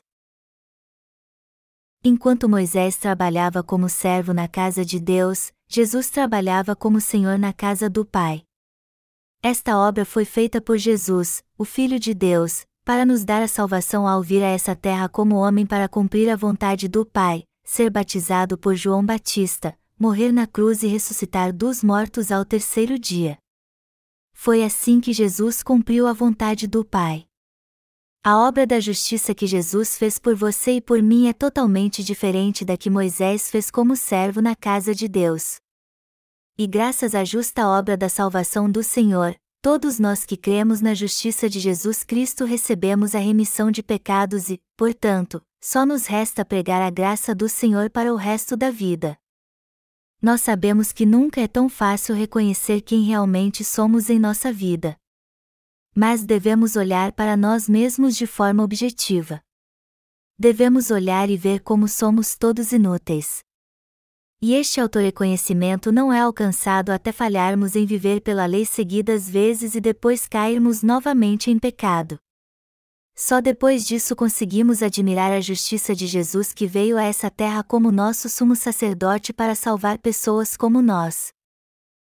Enquanto 2.04 2.48
Moisés 2.48 2.98
trabalhava 2.98 3.64
como 3.64 3.90
servo 3.90 4.32
na 4.32 4.48
casa 4.48 4.86
de 4.86 5.00
Deus, 5.00 5.52
Jesus 5.68 6.12
trabalhava 6.12 6.76
como 6.76 7.02
Senhor 7.02 7.40
na 7.40 7.52
casa 7.52 7.90
do 7.90 8.06
Pai. 8.06 8.44
Esta 9.42 9.78
obra 9.78 10.06
foi 10.06 10.24
feita 10.24 10.62
por 10.62 10.78
Jesus, 10.78 11.44
o 11.58 11.66
Filho 11.66 12.00
de 12.00 12.14
Deus, 12.14 12.67
para 12.88 13.06
nos 13.06 13.26
dar 13.26 13.42
a 13.42 13.50
salvação 13.50 14.08
ao 14.08 14.24
vir 14.24 14.42
a 14.42 14.48
essa 14.48 14.74
terra 14.74 15.10
como 15.10 15.36
homem 15.36 15.66
para 15.66 15.90
cumprir 15.90 16.30
a 16.30 16.38
vontade 16.38 16.88
do 16.88 17.06
Pai, 17.06 17.44
ser 17.62 17.90
batizado 17.90 18.58
por 18.58 18.76
João 18.76 19.06
Batista, 19.06 19.78
morrer 20.00 20.32
na 20.32 20.48
cruz 20.48 20.84
e 20.84 20.88
ressuscitar 20.88 21.52
dos 21.52 21.84
mortos 21.84 22.32
ao 22.32 22.46
terceiro 22.46 22.98
dia. 22.98 23.38
Foi 24.32 24.64
assim 24.64 25.02
que 25.02 25.12
Jesus 25.12 25.62
cumpriu 25.62 26.08
a 26.08 26.14
vontade 26.14 26.66
do 26.66 26.86
Pai. 26.86 27.26
A 28.24 28.38
obra 28.38 28.66
da 28.66 28.80
justiça 28.80 29.36
que 29.36 29.48
Jesus 29.48 29.98
fez 29.98 30.18
por 30.18 30.34
você 30.34 30.78
e 30.78 30.82
por 30.82 31.04
mim 31.04 31.28
é 31.28 31.34
totalmente 31.34 32.02
diferente 32.02 32.64
da 32.64 32.78
que 32.78 32.90
Moisés 32.90 33.52
fez 33.52 33.70
como 33.70 33.98
servo 33.98 34.42
na 34.42 34.56
casa 34.56 34.96
de 34.96 35.10
Deus. 35.10 35.58
E 36.58 36.66
graças 36.66 37.14
à 37.14 37.26
justa 37.26 37.68
obra 37.68 37.98
da 37.98 38.08
salvação 38.08 38.72
do 38.72 38.82
Senhor, 38.82 39.36
todos 39.70 40.00
nós 40.00 40.24
que 40.24 40.38
cremos 40.38 40.80
na 40.80 40.94
justiça 40.94 41.50
de 41.50 41.60
Jesus 41.60 42.02
Cristo 42.02 42.46
recebemos 42.46 43.14
a 43.14 43.20
remissão 43.20 43.70
de 43.70 43.84
pecados 43.84 44.50
e, 44.50 44.62
portanto, 44.78 45.46
só 45.62 45.86
nos 45.86 46.06
resta 46.06 46.46
pregar 46.46 46.82
a 46.82 46.90
graça 46.90 47.36
do 47.36 47.50
Senhor 47.50 47.90
para 47.90 48.14
o 48.14 48.16
resto 48.16 48.56
da 48.56 48.72
vida. 48.72 49.18
Nós 50.22 50.40
sabemos 50.40 50.94
que 50.94 51.06
nunca 51.06 51.42
é 51.42 51.50
tão 51.50 51.68
fácil 51.68 52.16
reconhecer 52.16 52.80
quem 52.80 53.04
realmente 53.04 53.62
somos 53.66 54.10
em 54.10 54.18
nossa 54.18 54.54
vida. 54.54 54.96
Mas 55.94 56.24
devemos 56.24 56.78
olhar 56.78 57.12
para 57.12 57.36
nós 57.36 57.68
mesmos 57.68 58.16
de 58.16 58.26
forma 58.26 58.64
objetiva. 58.64 59.42
Devemos 60.40 60.92
olhar 60.92 61.30
e 61.30 61.36
ver 61.36 61.60
como 61.60 61.90
somos 61.90 62.38
todos 62.38 62.72
inúteis. 62.72 63.44
E 64.40 64.54
este 64.54 64.80
autorreconhecimento 64.80 65.92
não 65.92 66.14
é 66.14 66.20
alcançado 66.20 66.92
até 66.92 67.12
falharmos 67.12 67.76
em 67.76 67.88
viver 67.88 68.22
pela 68.22 68.46
lei 68.46 68.66
seguidas 68.66 69.28
vezes 69.28 69.74
e 69.74 69.82
depois 69.82 70.28
cairmos 70.28 70.84
novamente 70.84 71.50
em 71.50 71.58
pecado. 71.58 72.20
Só 73.16 73.42
depois 73.42 73.84
disso 73.84 74.16
conseguimos 74.16 74.84
admirar 74.84 75.32
a 75.32 75.42
justiça 75.42 75.96
de 75.96 76.06
Jesus 76.06 76.54
que 76.54 76.68
veio 76.68 77.00
a 77.00 77.04
essa 77.04 77.32
terra 77.32 77.64
como 77.64 77.92
nosso 77.92 78.30
sumo 78.30 78.56
sacerdote 78.56 79.34
para 79.34 79.56
salvar 79.56 79.98
pessoas 79.98 80.56
como 80.56 80.84
nós. 80.84 81.30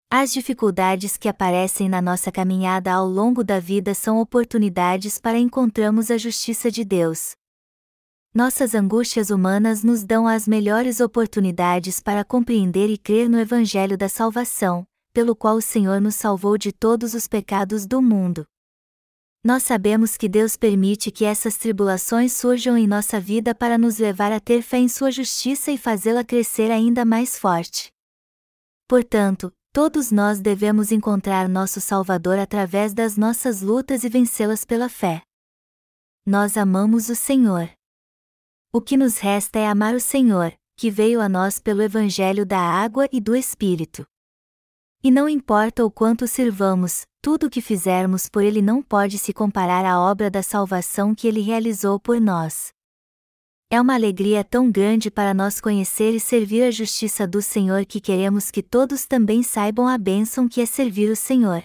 As 0.10 0.34
dificuldades 0.34 1.18
que 1.18 1.30
aparecem 1.30 1.88
na 1.88 2.02
nossa 2.02 2.32
caminhada 2.32 2.92
ao 2.92 3.08
longo 3.08 3.44
da 3.44 3.60
vida 3.60 3.94
são 3.94 4.20
oportunidades 4.20 5.20
para 5.20 5.38
encontrarmos 5.38 6.10
a 6.10 6.18
justiça 6.18 6.72
de 6.72 6.84
Deus 6.84 7.36
nossas 8.38 8.76
angústias 8.76 9.32
humanas 9.32 9.84
nos 9.84 10.04
dão 10.04 10.28
as 10.28 10.48
melhores 10.48 11.00
oportunidades 11.00 12.00
para 12.00 12.24
compreender 12.24 12.88
e 12.88 12.96
crer 12.96 13.28
no 13.28 13.40
Evangelho 13.40 13.98
da 13.98 14.08
salvação, 14.08 14.86
pelo 15.12 15.36
qual 15.36 15.56
o 15.56 15.62
Senhor 15.62 16.00
nos 16.00 16.14
salvou 16.14 16.56
de 16.56 16.72
todos 16.72 17.16
os 17.16 17.28
pecados 17.28 17.88
do 17.88 18.00
mundo. 18.00 18.46
Nós 19.44 19.64
sabemos 19.64 20.16
que 20.16 20.30
Deus 20.30 20.56
permite 20.56 21.10
que 21.10 21.26
essas 21.26 21.58
tribulações 21.58 22.32
surjam 22.32 22.78
em 22.78 22.86
nossa 22.86 23.20
vida 23.20 23.56
para 23.56 23.76
nos 23.76 23.98
levar 23.98 24.32
a 24.32 24.40
ter 24.40 24.62
fé 24.62 24.78
em 24.78 24.88
Sua 24.88 25.10
justiça 25.10 25.72
e 25.72 25.78
fazê-la 25.78 26.24
crescer 26.24 26.70
ainda 26.70 27.04
mais 27.04 27.40
forte. 27.40 27.90
Portanto, 28.88 29.52
todos 29.74 30.12
nós 30.12 30.40
devemos 30.40 30.92
encontrar 30.92 31.50
nosso 31.50 31.82
Salvador 31.82 32.38
através 32.38 32.94
das 32.94 33.18
nossas 33.18 33.64
lutas 33.64 34.04
e 34.04 34.10
vencê-las 34.10 34.64
pela 34.64 34.90
fé. 34.90 35.24
Nós 36.24 36.56
amamos 36.56 37.10
o 37.10 37.16
Senhor. 37.16 37.77
O 38.72 38.82
que 38.82 38.98
nos 38.98 39.18
resta 39.18 39.58
é 39.58 39.66
amar 39.66 39.96
o 39.96 40.00
Senhor, 40.00 40.54
que 40.76 40.92
veio 40.92 41.22
a 41.22 41.30
nós 41.30 41.58
pelo 41.58 41.82
Evangelho 41.82 42.46
da 42.46 42.60
água 42.60 43.08
e 43.14 43.22
do 43.22 43.34
Espírito. 43.34 44.06
E 45.02 45.10
não 45.10 45.30
importa 45.30 45.86
o 45.86 45.90
quanto 45.90 46.28
sirvamos, 46.28 47.06
tudo 47.22 47.48
o 47.48 47.50
que 47.50 47.62
fizermos 47.62 48.28
por 48.28 48.44
Ele 48.44 48.62
não 48.62 48.84
pode 48.84 49.18
se 49.18 49.32
comparar 49.32 49.86
à 49.86 50.00
obra 50.00 50.30
da 50.30 50.44
salvação 50.44 51.16
que 51.16 51.28
Ele 51.30 51.40
realizou 51.40 51.98
por 51.98 52.20
nós. 52.20 52.74
É 53.70 53.80
uma 53.80 53.96
alegria 53.96 54.44
tão 54.44 54.70
grande 54.70 55.10
para 55.10 55.34
nós 55.34 55.62
conhecer 55.62 56.14
e 56.14 56.20
servir 56.20 56.64
a 56.64 56.72
justiça 56.72 57.26
do 57.26 57.42
Senhor 57.42 57.86
que 57.86 58.02
queremos 58.02 58.52
que 58.52 58.62
todos 58.62 59.06
também 59.06 59.44
saibam 59.44 59.88
a 59.88 59.98
bênção 59.98 60.48
que 60.48 60.60
é 60.60 60.66
servir 60.66 61.10
o 61.10 61.16
Senhor. 61.16 61.64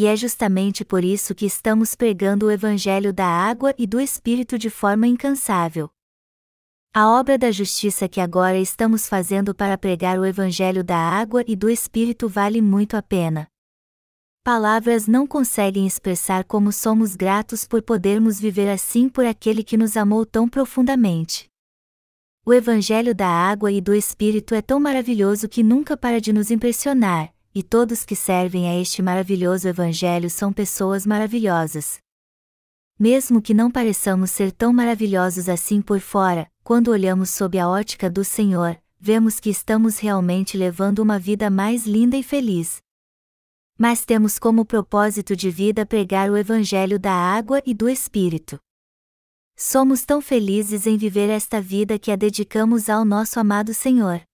E 0.00 0.06
é 0.06 0.14
justamente 0.14 0.84
por 0.84 1.02
isso 1.02 1.34
que 1.34 1.44
estamos 1.44 1.96
pregando 1.96 2.46
o 2.46 2.50
Evangelho 2.52 3.12
da 3.12 3.26
água 3.26 3.74
e 3.76 3.84
do 3.84 4.00
Espírito 4.00 4.56
de 4.56 4.70
forma 4.70 5.08
incansável. 5.08 5.90
A 6.94 7.10
obra 7.18 7.36
da 7.36 7.50
justiça 7.50 8.08
que 8.08 8.20
agora 8.20 8.56
estamos 8.60 9.08
fazendo 9.08 9.52
para 9.52 9.76
pregar 9.76 10.16
o 10.16 10.24
Evangelho 10.24 10.84
da 10.84 10.96
água 10.96 11.42
e 11.48 11.56
do 11.56 11.68
Espírito 11.68 12.28
vale 12.28 12.62
muito 12.62 12.96
a 12.96 13.02
pena. 13.02 13.48
Palavras 14.44 15.08
não 15.08 15.26
conseguem 15.26 15.84
expressar 15.84 16.44
como 16.44 16.70
somos 16.70 17.16
gratos 17.16 17.66
por 17.66 17.82
podermos 17.82 18.38
viver 18.38 18.70
assim 18.70 19.08
por 19.08 19.26
aquele 19.26 19.64
que 19.64 19.76
nos 19.76 19.96
amou 19.96 20.24
tão 20.24 20.48
profundamente. 20.48 21.48
O 22.46 22.54
Evangelho 22.54 23.16
da 23.16 23.26
água 23.26 23.72
e 23.72 23.80
do 23.80 23.92
Espírito 23.92 24.54
é 24.54 24.62
tão 24.62 24.78
maravilhoso 24.78 25.48
que 25.48 25.64
nunca 25.64 25.96
para 25.96 26.20
de 26.20 26.32
nos 26.32 26.52
impressionar, 26.52 27.34
e 27.58 27.62
todos 27.64 28.04
que 28.04 28.14
servem 28.14 28.70
a 28.70 28.80
este 28.80 29.02
maravilhoso 29.02 29.66
Evangelho 29.66 30.30
são 30.30 30.52
pessoas 30.52 31.04
maravilhosas. 31.04 31.98
Mesmo 32.96 33.42
que 33.42 33.52
não 33.52 33.68
pareçamos 33.68 34.30
ser 34.30 34.52
tão 34.52 34.72
maravilhosos 34.72 35.48
assim 35.48 35.82
por 35.82 35.98
fora, 35.98 36.48
quando 36.62 36.92
olhamos 36.92 37.30
sob 37.30 37.58
a 37.58 37.68
ótica 37.68 38.08
do 38.08 38.24
Senhor, 38.24 38.80
vemos 38.96 39.40
que 39.40 39.50
estamos 39.50 39.98
realmente 39.98 40.56
levando 40.56 41.00
uma 41.00 41.18
vida 41.18 41.50
mais 41.50 41.84
linda 41.84 42.16
e 42.16 42.22
feliz. 42.22 42.80
Mas 43.76 44.04
temos 44.04 44.38
como 44.38 44.64
propósito 44.64 45.34
de 45.34 45.50
vida 45.50 45.84
pregar 45.84 46.30
o 46.30 46.36
Evangelho 46.36 46.96
da 46.96 47.12
água 47.12 47.60
e 47.66 47.74
do 47.74 47.88
Espírito. 47.88 48.56
Somos 49.56 50.04
tão 50.04 50.20
felizes 50.20 50.86
em 50.86 50.96
viver 50.96 51.28
esta 51.28 51.60
vida 51.60 51.98
que 51.98 52.12
a 52.12 52.14
dedicamos 52.14 52.88
ao 52.88 53.04
nosso 53.04 53.40
amado 53.40 53.74
Senhor. 53.74 54.27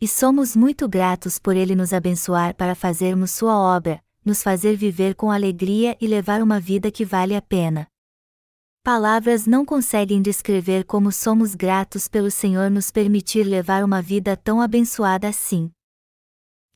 E 0.00 0.06
somos 0.06 0.54
muito 0.54 0.88
gratos 0.88 1.40
por 1.40 1.56
Ele 1.56 1.74
nos 1.74 1.92
abençoar 1.92 2.54
para 2.54 2.76
fazermos 2.76 3.32
Sua 3.32 3.58
obra, 3.58 4.00
nos 4.24 4.44
fazer 4.44 4.76
viver 4.76 5.16
com 5.16 5.28
alegria 5.28 5.96
e 6.00 6.06
levar 6.06 6.40
uma 6.40 6.60
vida 6.60 6.88
que 6.88 7.04
vale 7.04 7.34
a 7.34 7.42
pena. 7.42 7.88
Palavras 8.84 9.44
não 9.44 9.64
conseguem 9.64 10.22
descrever 10.22 10.84
como 10.84 11.10
somos 11.10 11.56
gratos 11.56 12.06
pelo 12.06 12.30
Senhor 12.30 12.70
nos 12.70 12.92
permitir 12.92 13.42
levar 13.42 13.82
uma 13.82 14.00
vida 14.00 14.36
tão 14.36 14.60
abençoada 14.60 15.28
assim. 15.28 15.68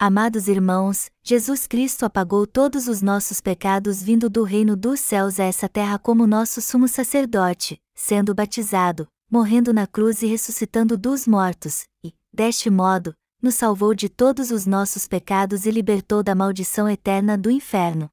Amados 0.01 0.49
irmãos, 0.49 1.09
Jesus 1.23 1.69
Cristo 1.69 2.05
apagou 2.05 2.45
todos 2.45 2.89
os 2.89 3.01
nossos 3.01 3.41
pecados 3.41 4.03
vindo 4.03 4.29
do 4.29 4.43
reino 4.43 4.77
dos 4.77 4.99
céus 4.99 5.39
a 5.39 5.45
essa 5.45 5.69
terra 5.69 5.97
como 5.97 6.27
nosso 6.27 6.61
sumo 6.61 6.89
sacerdote, 6.89 7.81
sendo 7.95 8.35
batizado, 8.35 9.07
morrendo 9.31 9.73
na 9.73 9.87
cruz 9.87 10.23
e 10.23 10.27
ressuscitando 10.27 10.99
dos 10.99 11.25
mortos, 11.27 11.85
deste 12.33 12.71
modo, 12.71 13.15
nos 13.41 13.55
salvou 13.55 13.95
de 13.95 14.09
todos 14.09 14.51
os 14.51 14.67
nossos 14.67 15.07
pecados 15.07 15.67
e 15.67 15.71
libertou 15.71 16.23
da 16.23 16.35
maldição 16.35 16.89
eterna 16.89 17.37
do 17.37 17.51
inferno. 17.51 18.09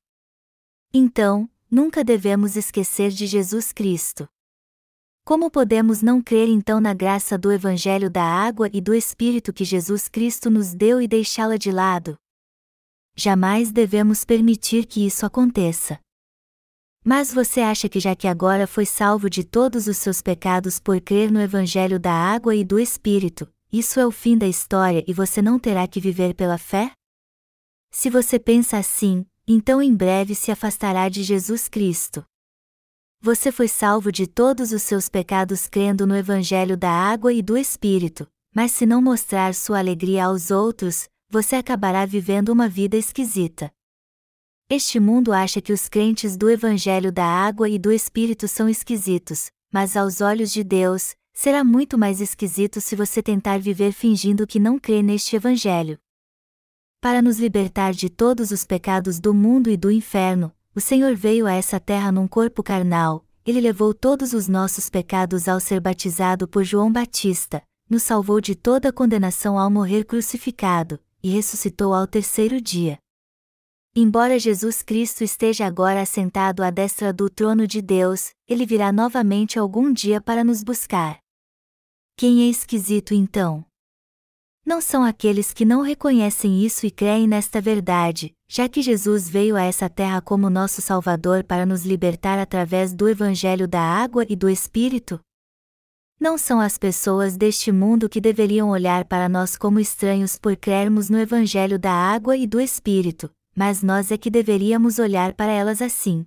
Então, 0.93 1.49
Nunca 1.71 2.03
devemos 2.03 2.55
esquecer 2.55 3.11
de 3.11 3.27
Jesus 3.27 3.71
Cristo. 3.71 4.27
Como 5.23 5.51
podemos 5.51 6.01
não 6.01 6.19
crer 6.19 6.49
então 6.49 6.81
na 6.81 6.95
graça 6.95 7.37
do 7.37 7.51
Evangelho 7.51 8.09
da 8.09 8.23
água 8.23 8.67
e 8.73 8.81
do 8.81 8.95
Espírito 8.95 9.53
que 9.53 9.63
Jesus 9.63 10.07
Cristo 10.07 10.49
nos 10.49 10.73
deu 10.73 10.99
e 10.99 11.07
deixá-la 11.07 11.57
de 11.57 11.71
lado? 11.71 12.17
Jamais 13.15 13.71
devemos 13.71 14.25
permitir 14.25 14.87
que 14.87 15.05
isso 15.05 15.27
aconteça. 15.27 15.99
Mas 17.05 17.31
você 17.31 17.61
acha 17.61 17.87
que 17.87 17.99
já 17.99 18.15
que 18.15 18.27
agora 18.27 18.65
foi 18.65 18.87
salvo 18.87 19.29
de 19.29 19.43
todos 19.43 19.85
os 19.85 19.97
seus 19.97 20.23
pecados 20.23 20.79
por 20.79 20.99
crer 20.99 21.31
no 21.31 21.39
Evangelho 21.39 21.99
da 21.99 22.11
água 22.11 22.55
e 22.55 22.63
do 22.63 22.79
Espírito, 22.79 23.47
isso 23.71 23.99
é 23.99 24.07
o 24.07 24.11
fim 24.11 24.37
da 24.37 24.47
história 24.47 25.03
e 25.07 25.13
você 25.13 25.41
não 25.41 25.59
terá 25.59 25.87
que 25.87 25.99
viver 25.99 26.33
pela 26.33 26.57
fé? 26.57 26.91
Se 27.91 28.09
você 28.09 28.39
pensa 28.39 28.77
assim, 28.77 29.25
então 29.47 29.81
em 29.81 29.95
breve 29.95 30.33
se 30.33 30.51
afastará 30.51 31.07
de 31.07 31.21
Jesus 31.21 31.67
Cristo. 31.67 32.25
Você 33.21 33.51
foi 33.51 33.67
salvo 33.67 34.11
de 34.11 34.25
todos 34.25 34.71
os 34.71 34.81
seus 34.81 35.07
pecados 35.07 35.67
crendo 35.67 36.07
no 36.07 36.15
Evangelho 36.15 36.75
da 36.75 36.89
água 36.89 37.31
e 37.31 37.41
do 37.41 37.57
Espírito, 37.57 38.27
mas 38.55 38.71
se 38.71 38.85
não 38.85 39.01
mostrar 39.01 39.53
sua 39.53 39.79
alegria 39.79 40.25
aos 40.25 40.49
outros, 40.49 41.07
você 41.29 41.55
acabará 41.55 42.05
vivendo 42.05 42.49
uma 42.49 42.67
vida 42.67 42.97
esquisita. 42.97 43.71
Este 44.67 44.99
mundo 44.99 45.31
acha 45.33 45.61
que 45.61 45.73
os 45.73 45.89
crentes 45.89 46.37
do 46.37 46.49
Evangelho 46.49 47.11
da 47.11 47.25
água 47.25 47.69
e 47.69 47.77
do 47.77 47.91
Espírito 47.91 48.47
são 48.47 48.69
esquisitos, 48.69 49.51
mas 49.71 49.97
aos 49.97 50.21
olhos 50.21 50.51
de 50.51 50.63
Deus, 50.63 51.15
será 51.41 51.63
muito 51.63 51.97
mais 51.97 52.19
esquisito 52.19 52.81
se 52.81 52.97
você 52.97 53.23
tentar 53.23 53.59
viver 53.59 53.93
fingindo 53.93 54.45
que 54.45 54.59
não 54.59 54.77
crê 54.77 55.01
neste 55.01 55.37
Evangelho. 55.37 55.97
Para 56.99 57.21
nos 57.21 57.39
libertar 57.39 57.93
de 57.93 58.09
todos 58.09 58.51
os 58.51 58.65
pecados 58.65 59.21
do 59.21 59.33
mundo 59.33 59.69
e 59.69 59.77
do 59.77 59.89
inferno, 59.89 60.53
o 60.75 60.81
Senhor 60.81 61.15
veio 61.15 61.47
a 61.47 61.53
essa 61.53 61.79
terra 61.79 62.11
num 62.11 62.27
corpo 62.27 62.61
carnal, 62.61 63.25
ele 63.45 63.61
levou 63.61 63.93
todos 63.93 64.33
os 64.33 64.49
nossos 64.49 64.89
pecados 64.89 65.47
ao 65.47 65.61
ser 65.61 65.79
batizado 65.79 66.45
por 66.45 66.65
João 66.65 66.91
Batista, 66.91 67.63
nos 67.89 68.03
salvou 68.03 68.41
de 68.41 68.53
toda 68.53 68.91
condenação 68.91 69.57
ao 69.57 69.71
morrer 69.71 70.03
crucificado, 70.03 70.99
e 71.23 71.29
ressuscitou 71.29 71.93
ao 71.93 72.05
terceiro 72.05 72.59
dia. 72.59 72.99
Embora 73.95 74.37
Jesus 74.37 74.81
Cristo 74.81 75.23
esteja 75.23 75.65
agora 75.65 76.01
assentado 76.01 76.61
à 76.61 76.69
destra 76.69 77.13
do 77.13 77.29
trono 77.29 77.65
de 77.65 77.81
Deus, 77.81 78.31
ele 78.45 78.65
virá 78.65 78.91
novamente 78.91 79.57
algum 79.57 79.93
dia 79.93 80.19
para 80.19 80.43
nos 80.43 80.61
buscar. 80.61 81.17
Quem 82.19 82.41
é 82.41 82.49
esquisito 82.49 83.13
então? 83.13 83.63
Não 84.65 84.81
são 84.81 85.05
aqueles 85.05 85.53
que 85.53 85.63
não 85.63 85.81
reconhecem 85.81 86.65
isso 86.65 86.85
e 86.85 86.91
creem 86.91 87.25
nesta 87.25 87.61
verdade, 87.61 88.33
já 88.45 88.67
que 88.67 88.81
Jesus 88.81 89.29
veio 89.29 89.55
a 89.55 89.63
essa 89.63 89.89
terra 89.89 90.19
como 90.21 90.49
nosso 90.49 90.81
Salvador 90.81 91.45
para 91.45 91.65
nos 91.65 91.85
libertar 91.85 92.37
através 92.37 92.93
do 92.93 93.07
Evangelho 93.07 93.69
da 93.69 93.79
água 93.79 94.25
e 94.27 94.35
do 94.35 94.49
Espírito? 94.49 95.17
Não 96.19 96.37
são 96.37 96.59
as 96.59 96.77
pessoas 96.77 97.37
deste 97.37 97.71
mundo 97.71 98.09
que 98.09 98.19
deveriam 98.19 98.69
olhar 98.69 99.05
para 99.05 99.29
nós 99.29 99.55
como 99.55 99.79
estranhos 99.79 100.37
por 100.37 100.57
crermos 100.57 101.09
no 101.09 101.17
Evangelho 101.17 101.79
da 101.79 101.93
água 101.93 102.35
e 102.35 102.45
do 102.45 102.59
Espírito, 102.59 103.31
mas 103.55 103.81
nós 103.81 104.11
é 104.11 104.17
que 104.17 104.29
deveríamos 104.29 104.99
olhar 104.99 105.33
para 105.35 105.53
elas 105.53 105.81
assim. 105.81 106.25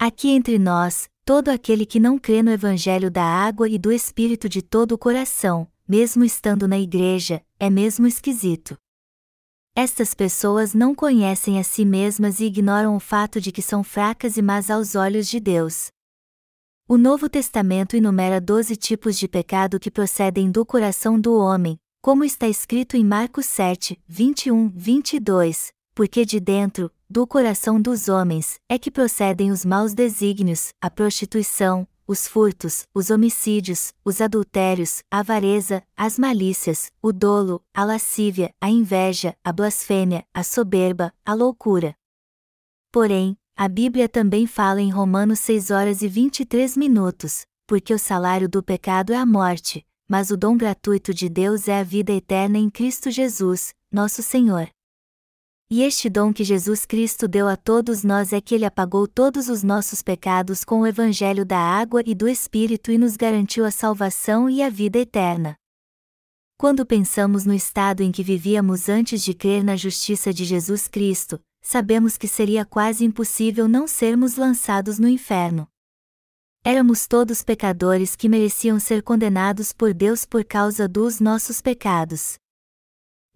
Aqui 0.00 0.30
entre 0.30 0.58
nós, 0.58 1.10
todo 1.28 1.50
aquele 1.50 1.84
que 1.84 2.00
não 2.00 2.18
crê 2.18 2.42
no 2.42 2.50
Evangelho 2.50 3.10
da 3.10 3.22
água 3.22 3.68
e 3.68 3.78
do 3.78 3.92
Espírito 3.92 4.48
de 4.48 4.62
todo 4.62 4.92
o 4.92 4.98
coração, 4.98 5.70
mesmo 5.86 6.24
estando 6.24 6.66
na 6.66 6.78
igreja, 6.78 7.42
é 7.60 7.68
mesmo 7.68 8.06
esquisito. 8.06 8.78
Estas 9.76 10.14
pessoas 10.14 10.72
não 10.72 10.94
conhecem 10.94 11.60
a 11.60 11.62
si 11.62 11.84
mesmas 11.84 12.40
e 12.40 12.46
ignoram 12.46 12.96
o 12.96 12.98
fato 12.98 13.42
de 13.42 13.52
que 13.52 13.60
são 13.60 13.84
fracas 13.84 14.38
e 14.38 14.42
más 14.42 14.70
aos 14.70 14.94
olhos 14.94 15.28
de 15.28 15.38
Deus. 15.38 15.88
O 16.88 16.96
Novo 16.96 17.28
Testamento 17.28 17.94
enumera 17.94 18.40
doze 18.40 18.74
tipos 18.74 19.18
de 19.18 19.28
pecado 19.28 19.78
que 19.78 19.90
procedem 19.90 20.50
do 20.50 20.64
coração 20.64 21.20
do 21.20 21.36
homem, 21.36 21.78
como 22.00 22.24
está 22.24 22.48
escrito 22.48 22.96
em 22.96 23.04
Marcos 23.04 23.44
7, 23.44 24.00
21, 24.08 24.70
22, 24.70 25.74
porque 25.94 26.24
de 26.24 26.40
dentro, 26.40 26.90
do 27.10 27.26
coração 27.26 27.80
dos 27.80 28.08
homens, 28.08 28.60
é 28.68 28.78
que 28.78 28.90
procedem 28.90 29.50
os 29.50 29.64
maus 29.64 29.94
desígnios, 29.94 30.74
a 30.80 30.90
prostituição, 30.90 31.88
os 32.06 32.28
furtos, 32.28 32.86
os 32.94 33.10
homicídios, 33.10 33.92
os 34.04 34.20
adultérios, 34.20 35.02
a 35.10 35.20
avareza, 35.20 35.82
as 35.96 36.18
malícias, 36.18 36.90
o 37.02 37.12
dolo, 37.12 37.62
a 37.72 37.84
lascívia, 37.84 38.54
a 38.60 38.68
inveja, 38.68 39.34
a 39.42 39.52
blasfêmia, 39.52 40.24
a 40.34 40.42
soberba, 40.42 41.12
a 41.24 41.34
loucura. 41.34 41.94
Porém, 42.92 43.36
a 43.56 43.68
Bíblia 43.68 44.08
também 44.08 44.46
fala 44.46 44.80
em 44.80 44.90
Romanos 44.90 45.38
6 45.40 45.70
horas 45.70 46.02
e 46.02 46.08
23 46.08 46.76
minutos, 46.76 47.46
porque 47.66 47.92
o 47.92 47.98
salário 47.98 48.48
do 48.48 48.62
pecado 48.62 49.12
é 49.12 49.16
a 49.16 49.26
morte, 49.26 49.84
mas 50.06 50.30
o 50.30 50.36
dom 50.36 50.56
gratuito 50.56 51.12
de 51.12 51.28
Deus 51.28 51.68
é 51.68 51.80
a 51.80 51.82
vida 51.82 52.12
eterna 52.12 52.58
em 52.58 52.70
Cristo 52.70 53.10
Jesus, 53.10 53.74
nosso 53.90 54.22
Senhor. 54.22 54.68
E 55.70 55.82
este 55.82 56.08
dom 56.08 56.32
que 56.32 56.44
Jesus 56.44 56.86
Cristo 56.86 57.28
deu 57.28 57.46
a 57.46 57.54
todos 57.54 58.02
nós 58.02 58.32
é 58.32 58.40
que 58.40 58.54
Ele 58.54 58.64
apagou 58.64 59.06
todos 59.06 59.50
os 59.50 59.62
nossos 59.62 60.00
pecados 60.00 60.64
com 60.64 60.80
o 60.80 60.86
Evangelho 60.86 61.44
da 61.44 61.58
água 61.58 62.02
e 62.06 62.14
do 62.14 62.26
Espírito 62.26 62.90
e 62.90 62.96
nos 62.96 63.16
garantiu 63.16 63.66
a 63.66 63.70
salvação 63.70 64.48
e 64.48 64.62
a 64.62 64.70
vida 64.70 64.98
eterna. 64.98 65.56
Quando 66.56 66.86
pensamos 66.86 67.44
no 67.44 67.52
estado 67.52 68.02
em 68.02 68.10
que 68.10 68.22
vivíamos 68.22 68.88
antes 68.88 69.22
de 69.22 69.34
crer 69.34 69.62
na 69.62 69.76
justiça 69.76 70.32
de 70.32 70.42
Jesus 70.46 70.88
Cristo, 70.88 71.38
sabemos 71.60 72.16
que 72.16 72.26
seria 72.26 72.64
quase 72.64 73.04
impossível 73.04 73.68
não 73.68 73.86
sermos 73.86 74.36
lançados 74.36 74.98
no 74.98 75.06
inferno. 75.06 75.68
Éramos 76.64 77.06
todos 77.06 77.42
pecadores 77.42 78.16
que 78.16 78.26
mereciam 78.26 78.80
ser 78.80 79.02
condenados 79.02 79.74
por 79.74 79.92
Deus 79.92 80.24
por 80.24 80.46
causa 80.46 80.88
dos 80.88 81.20
nossos 81.20 81.60
pecados. 81.60 82.38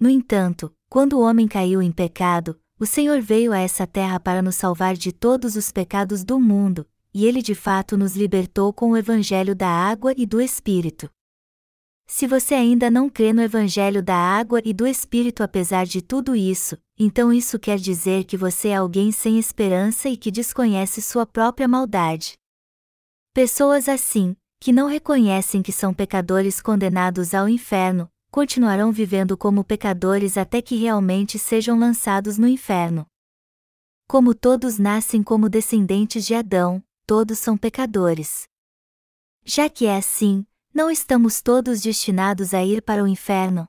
No 0.03 0.11
entanto, 0.11 0.75
quando 0.89 1.13
o 1.13 1.21
homem 1.21 1.47
caiu 1.47 1.81
em 1.81 1.93
pecado, 1.93 2.59
o 2.77 2.85
Senhor 2.85 3.21
veio 3.21 3.53
a 3.53 3.61
essa 3.61 3.87
terra 3.87 4.19
para 4.19 4.43
nos 4.43 4.57
salvar 4.57 4.97
de 4.97 5.13
todos 5.13 5.55
os 5.55 5.71
pecados 5.71 6.25
do 6.25 6.41
mundo, 6.41 6.85
e 7.15 7.25
ele 7.25 7.41
de 7.41 7.55
fato 7.55 7.97
nos 7.97 8.17
libertou 8.17 8.73
com 8.73 8.91
o 8.91 8.97
Evangelho 8.97 9.55
da 9.55 9.69
água 9.69 10.13
e 10.17 10.27
do 10.27 10.41
Espírito. 10.41 11.09
Se 12.09 12.27
você 12.27 12.53
ainda 12.53 12.91
não 12.91 13.09
crê 13.09 13.33
no 13.33 13.41
Evangelho 13.41 14.03
da 14.03 14.17
água 14.17 14.61
e 14.65 14.73
do 14.73 14.89
Espírito 14.89 15.41
apesar 15.41 15.87
de 15.87 16.03
tudo 16.03 16.35
isso, 16.35 16.77
então 16.99 17.33
isso 17.33 17.57
quer 17.57 17.79
dizer 17.79 18.25
que 18.25 18.37
você 18.37 18.71
é 18.71 18.75
alguém 18.75 19.13
sem 19.13 19.39
esperança 19.39 20.09
e 20.09 20.17
que 20.17 20.33
desconhece 20.33 21.01
sua 21.01 21.25
própria 21.25 21.69
maldade. 21.69 22.33
Pessoas 23.33 23.89
assim, 23.89 24.35
que 24.59 24.73
não 24.73 24.89
reconhecem 24.89 25.63
que 25.63 25.71
são 25.71 25.95
pecadores 25.95 26.61
condenados 26.61 27.35
ao 27.35 27.49
inferno, 27.49 28.11
continuarão 28.33 28.91
vivendo 28.91 29.37
como 29.37 29.63
pecadores 29.63 30.39
até 30.39 30.63
que 30.63 30.75
realmente 30.75 31.39
sejam 31.39 31.79
lançados 31.79 32.39
no 32.39 32.49
inferno. 32.49 33.07
Como 34.09 34.35
todos 34.35 34.79
nascem 34.79 35.23
como 35.23 35.51
descendentes 35.51 36.25
de 36.25 36.35
Adão, 36.35 36.83
todos 37.07 37.39
são 37.39 37.59
pecadores. 37.59 38.45
Já 39.45 39.69
que 39.69 39.85
é 39.85 39.97
assim, 39.97 40.47
não 40.73 40.91
estamos 40.91 41.43
todos 41.43 41.83
destinados 41.83 42.55
a 42.55 42.65
ir 42.65 42.81
para 42.81 43.05
o 43.05 43.07
inferno? 43.07 43.69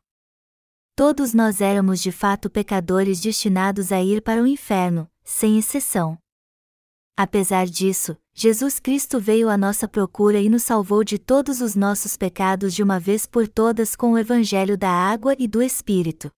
Todos 0.95 1.33
nós 1.33 1.59
éramos 1.59 2.01
de 2.01 2.13
fato 2.13 2.49
pecadores 2.49 3.19
destinados 3.19 3.91
a 3.91 4.01
ir 4.01 4.21
para 4.21 4.41
o 4.41 4.47
inferno, 4.47 5.11
sem 5.25 5.59
exceção. 5.59 6.17
Apesar 7.15 7.67
disso, 7.67 8.17
Jesus 8.33 8.79
Cristo 8.79 9.19
veio 9.19 9.47
à 9.47 9.55
nossa 9.55 9.87
procura 9.87 10.39
e 10.39 10.49
nos 10.49 10.63
salvou 10.63 11.03
de 11.03 11.19
todos 11.19 11.61
os 11.61 11.75
nossos 11.75 12.17
pecados 12.17 12.73
de 12.73 12.81
uma 12.81 12.99
vez 12.99 13.27
por 13.27 13.47
todas 13.47 13.95
com 13.95 14.13
o 14.13 14.17
Evangelho 14.17 14.75
da 14.75 14.89
água 14.89 15.35
e 15.37 15.47
do 15.47 15.61
Espírito. 15.61 16.31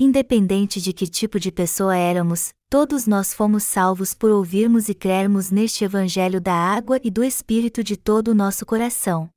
Independente 0.00 0.80
de 0.80 0.94
que 0.94 1.06
tipo 1.06 1.38
de 1.38 1.52
pessoa 1.52 1.94
éramos, 1.94 2.54
todos 2.70 3.06
nós 3.06 3.34
fomos 3.34 3.64
salvos 3.64 4.14
por 4.14 4.30
ouvirmos 4.30 4.88
e 4.88 4.94
crermos 4.94 5.50
neste 5.50 5.84
Evangelho 5.84 6.40
da 6.40 6.54
água 6.54 6.98
e 7.04 7.10
do 7.10 7.22
Espírito 7.22 7.84
de 7.84 7.94
todo 7.94 8.28
o 8.28 8.34
nosso 8.34 8.64
coração. 8.64 9.28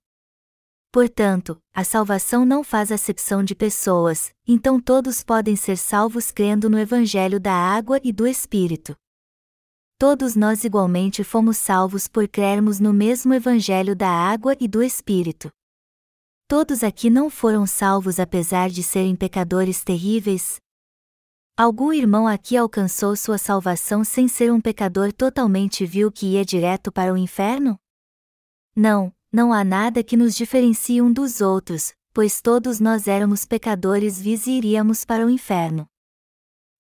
Portanto, 0.94 1.58
a 1.76 1.84
salvação 1.84 2.46
não 2.46 2.64
faz 2.64 2.90
acepção 2.90 3.44
de 3.44 3.54
pessoas, 3.54 4.32
então 4.48 4.80
todos 4.80 5.22
podem 5.22 5.58
ser 5.58 5.78
salvos 5.78 6.32
crendo 6.32 6.70
no 6.70 6.80
Evangelho 6.80 7.38
da 7.38 7.54
água 7.54 8.00
e 8.02 8.14
do 8.14 8.26
Espírito 8.26 8.96
todos 9.98 10.36
nós 10.36 10.64
igualmente 10.64 11.24
fomos 11.24 11.58
salvos 11.58 12.08
por 12.08 12.28
crermos 12.28 12.80
no 12.80 12.94
mesmo 12.94 13.34
Evangelho 13.34 13.96
da 13.96 14.10
água 14.10 14.56
e 14.60 14.68
do 14.68 14.84
Espírito. 14.84 15.50
Todos 16.48 16.84
aqui 16.84 17.10
não 17.10 17.30
foram 17.30 17.66
salvos 17.66 18.20
apesar 18.20 18.70
de 18.70 18.84
serem 18.84 19.16
pecadores 19.16 19.84
terríveis? 19.84 20.58
Algum 21.58 21.92
irmão 21.92 22.28
aqui 22.28 22.56
alcançou 22.56 23.16
sua 23.16 23.40
salvação 23.40 24.04
sem 24.04 24.28
ser 24.28 24.52
um 24.54 24.62
pecador 24.62 25.12
totalmente 25.12 25.84
vil 25.86 26.12
que 26.12 26.34
ia 26.34 26.46
direto 26.46 26.92
para 26.92 27.12
o 27.12 27.18
inferno? 27.18 27.78
Não, 28.76 29.12
não 29.34 29.52
há 29.52 29.64
nada 29.64 30.04
que 30.04 30.16
nos 30.16 30.36
diferencie 30.36 31.02
um 31.02 31.12
dos 31.12 31.42
outros, 31.42 31.94
pois 32.14 32.40
todos 32.40 32.80
nós 32.80 33.08
éramos 33.08 33.44
pecadores 33.44 34.22
vis 34.22 34.46
e 34.46 34.52
iríamos 34.52 35.04
para 35.04 35.26
o 35.26 35.30
inferno. 35.30 35.88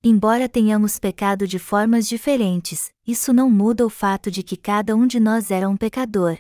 Embora 0.03 0.47
tenhamos 0.47 0.99
pecado 0.99 1.47
de 1.47 1.57
formas 1.57 2.07
diferentes, 2.07 2.91
isso 3.05 3.33
não 3.33 3.49
muda 3.49 3.85
o 3.85 3.89
fato 3.89 4.29
de 4.29 4.43
que 4.43 4.55
cada 4.55 4.95
um 4.95 5.07
de 5.07 5.19
nós 5.19 5.49
era 5.49 5.67
um 5.67 5.75
pecador. 5.75 6.37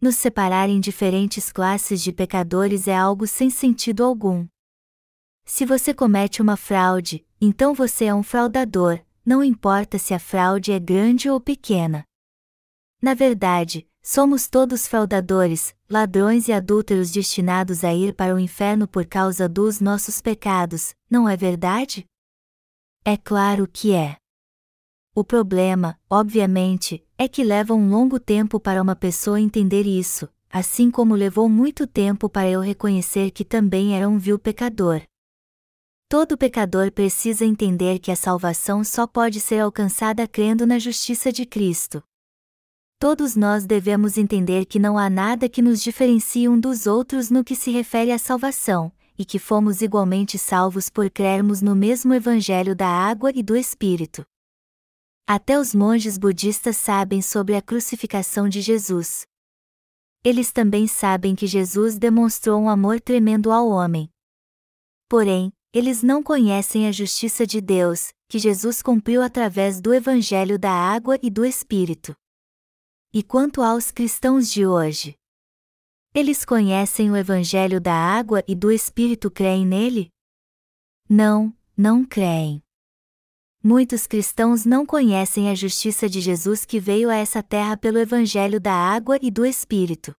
Nos 0.00 0.16
separar 0.16 0.68
em 0.68 0.80
diferentes 0.80 1.50
classes 1.52 2.02
de 2.02 2.12
pecadores 2.12 2.88
é 2.88 2.96
algo 2.96 3.26
sem 3.26 3.48
sentido 3.48 4.04
algum. 4.04 4.46
Se 5.44 5.64
você 5.64 5.94
comete 5.94 6.42
uma 6.42 6.56
fraude, 6.56 7.26
então 7.40 7.72
você 7.74 8.06
é 8.06 8.14
um 8.14 8.22
fraudador, 8.22 9.00
não 9.24 9.42
importa 9.42 9.98
se 9.98 10.12
a 10.12 10.18
fraude 10.18 10.72
é 10.72 10.78
grande 10.78 11.30
ou 11.30 11.40
pequena. 11.40 12.04
Na 13.00 13.14
verdade, 13.14 13.88
somos 14.02 14.48
todos 14.48 14.86
fraudadores, 14.86 15.74
ladrões 15.88 16.48
e 16.48 16.52
adúlteros 16.52 17.10
destinados 17.10 17.84
a 17.84 17.94
ir 17.94 18.14
para 18.14 18.34
o 18.34 18.38
inferno 18.38 18.88
por 18.88 19.06
causa 19.06 19.48
dos 19.48 19.80
nossos 19.80 20.20
pecados, 20.20 20.94
não 21.08 21.28
é 21.28 21.36
verdade? 21.36 22.04
É 23.04 23.16
claro 23.16 23.66
que 23.66 23.92
é. 23.92 24.16
O 25.14 25.24
problema, 25.24 25.98
obviamente, 26.08 27.04
é 27.16 27.26
que 27.26 27.42
leva 27.42 27.74
um 27.74 27.90
longo 27.90 28.20
tempo 28.20 28.60
para 28.60 28.80
uma 28.80 28.94
pessoa 28.94 29.40
entender 29.40 29.86
isso, 29.86 30.28
assim 30.50 30.90
como 30.90 31.14
levou 31.14 31.48
muito 31.48 31.86
tempo 31.86 32.28
para 32.28 32.48
eu 32.48 32.60
reconhecer 32.60 33.30
que 33.30 33.44
também 33.44 33.96
era 33.96 34.08
um 34.08 34.18
vil 34.18 34.38
pecador. 34.38 35.02
Todo 36.08 36.38
pecador 36.38 36.90
precisa 36.92 37.44
entender 37.44 37.98
que 37.98 38.10
a 38.10 38.16
salvação 38.16 38.82
só 38.82 39.06
pode 39.06 39.40
ser 39.40 39.60
alcançada 39.60 40.26
crendo 40.26 40.66
na 40.66 40.78
justiça 40.78 41.32
de 41.32 41.44
Cristo. 41.44 42.02
Todos 42.98 43.36
nós 43.36 43.66
devemos 43.66 44.16
entender 44.16 44.64
que 44.64 44.78
não 44.78 44.96
há 44.96 45.10
nada 45.10 45.48
que 45.48 45.60
nos 45.60 45.82
diferencie 45.82 46.48
um 46.48 46.58
dos 46.58 46.86
outros 46.86 47.30
no 47.30 47.44
que 47.44 47.54
se 47.54 47.70
refere 47.70 48.10
à 48.10 48.18
salvação, 48.18 48.90
e 49.18 49.24
que 49.24 49.38
fomos 49.38 49.82
igualmente 49.82 50.38
salvos 50.38 50.88
por 50.88 51.10
crermos 51.10 51.60
no 51.60 51.74
mesmo 51.74 52.14
Evangelho 52.14 52.76
da 52.76 52.86
água 52.86 53.32
e 53.34 53.42
do 53.42 53.56
Espírito. 53.56 54.24
Até 55.26 55.58
os 55.58 55.74
monges 55.74 56.16
budistas 56.16 56.76
sabem 56.76 57.20
sobre 57.20 57.56
a 57.56 57.60
crucificação 57.60 58.48
de 58.48 58.60
Jesus. 58.60 59.26
Eles 60.24 60.52
também 60.52 60.86
sabem 60.86 61.34
que 61.34 61.46
Jesus 61.46 61.98
demonstrou 61.98 62.60
um 62.60 62.68
amor 62.68 63.00
tremendo 63.00 63.50
ao 63.50 63.68
homem. 63.68 64.08
Porém, 65.08 65.52
eles 65.72 66.02
não 66.02 66.22
conhecem 66.22 66.86
a 66.86 66.92
justiça 66.92 67.46
de 67.46 67.60
Deus, 67.60 68.12
que 68.28 68.38
Jesus 68.38 68.82
cumpriu 68.82 69.22
através 69.22 69.80
do 69.80 69.92
Evangelho 69.92 70.58
da 70.58 70.70
água 70.70 71.18
e 71.22 71.28
do 71.28 71.44
Espírito. 71.44 72.14
E 73.12 73.22
quanto 73.22 73.62
aos 73.62 73.90
cristãos 73.90 74.50
de 74.50 74.66
hoje? 74.66 75.14
Eles 76.18 76.44
conhecem 76.44 77.12
o 77.12 77.16
Evangelho 77.16 77.80
da 77.80 77.94
água 77.94 78.42
e 78.48 78.52
do 78.52 78.72
Espírito 78.72 79.30
creem 79.30 79.64
nele? 79.64 80.10
Não, 81.08 81.54
não 81.76 82.04
creem. 82.04 82.60
Muitos 83.62 84.04
cristãos 84.04 84.64
não 84.64 84.84
conhecem 84.84 85.48
a 85.48 85.54
justiça 85.54 86.08
de 86.08 86.20
Jesus 86.20 86.64
que 86.64 86.80
veio 86.80 87.08
a 87.08 87.14
essa 87.14 87.40
terra 87.40 87.76
pelo 87.76 87.98
Evangelho 87.98 88.60
da 88.60 88.72
água 88.72 89.16
e 89.22 89.30
do 89.30 89.46
Espírito. 89.46 90.12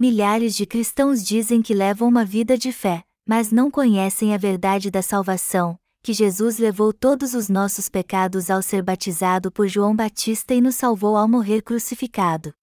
Milhares 0.00 0.56
de 0.56 0.64
cristãos 0.64 1.22
dizem 1.22 1.60
que 1.60 1.74
levam 1.74 2.08
uma 2.08 2.24
vida 2.24 2.56
de 2.56 2.72
fé, 2.72 3.04
mas 3.28 3.52
não 3.52 3.70
conhecem 3.70 4.32
a 4.32 4.38
verdade 4.38 4.90
da 4.90 5.02
salvação, 5.02 5.78
que 6.02 6.14
Jesus 6.14 6.56
levou 6.56 6.94
todos 6.94 7.34
os 7.34 7.50
nossos 7.50 7.90
pecados 7.90 8.48
ao 8.48 8.62
ser 8.62 8.82
batizado 8.82 9.52
por 9.52 9.68
João 9.68 9.94
Batista 9.94 10.54
e 10.54 10.62
nos 10.62 10.76
salvou 10.76 11.14
ao 11.14 11.28
morrer 11.28 11.60
crucificado. 11.60 12.54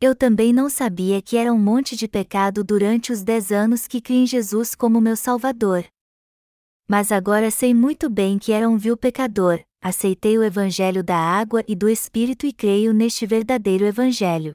Eu 0.00 0.14
também 0.14 0.52
não 0.52 0.68
sabia 0.68 1.22
que 1.22 1.36
era 1.36 1.52
um 1.52 1.58
monte 1.58 1.96
de 1.96 2.06
pecado 2.06 2.62
durante 2.62 3.12
os 3.12 3.22
dez 3.22 3.50
anos 3.50 3.86
que 3.86 4.00
criei 4.00 4.22
em 4.22 4.26
Jesus 4.26 4.74
como 4.74 5.00
meu 5.00 5.16
Salvador, 5.16 5.84
mas 6.86 7.10
agora 7.10 7.50
sei 7.50 7.72
muito 7.72 8.10
bem 8.10 8.38
que 8.38 8.52
era 8.52 8.68
um 8.68 8.76
vil 8.76 8.96
pecador, 8.96 9.60
aceitei 9.80 10.36
o 10.36 10.42
Evangelho 10.42 11.02
da 11.02 11.16
água 11.16 11.64
e 11.66 11.74
do 11.74 11.88
Espírito 11.88 12.46
e 12.46 12.52
creio 12.52 12.92
neste 12.92 13.26
verdadeiro 13.26 13.86
Evangelho. 13.86 14.54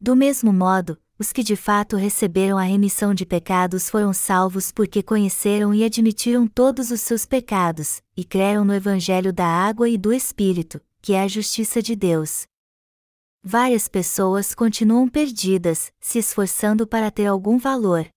Do 0.00 0.14
mesmo 0.14 0.52
modo, 0.52 0.96
os 1.18 1.32
que 1.32 1.42
de 1.42 1.56
fato 1.56 1.96
receberam 1.96 2.58
a 2.58 2.62
remissão 2.62 3.12
de 3.12 3.26
pecados 3.26 3.90
foram 3.90 4.12
salvos 4.12 4.70
porque 4.70 5.02
conheceram 5.02 5.74
e 5.74 5.82
admitiram 5.82 6.46
todos 6.46 6.90
os 6.90 7.00
seus 7.00 7.24
pecados, 7.24 8.02
e 8.16 8.24
creram 8.24 8.64
no 8.64 8.74
Evangelho 8.74 9.32
da 9.32 9.46
água 9.46 9.88
e 9.88 9.98
do 9.98 10.12
Espírito, 10.12 10.80
que 11.02 11.14
é 11.14 11.22
a 11.22 11.28
justiça 11.28 11.82
de 11.82 11.96
Deus. 11.96 12.46
Várias 13.48 13.86
pessoas 13.86 14.56
continuam 14.56 15.08
perdidas, 15.08 15.92
se 16.00 16.18
esforçando 16.18 16.84
para 16.84 17.12
ter 17.12 17.26
algum 17.26 17.58
valor, 17.58 18.08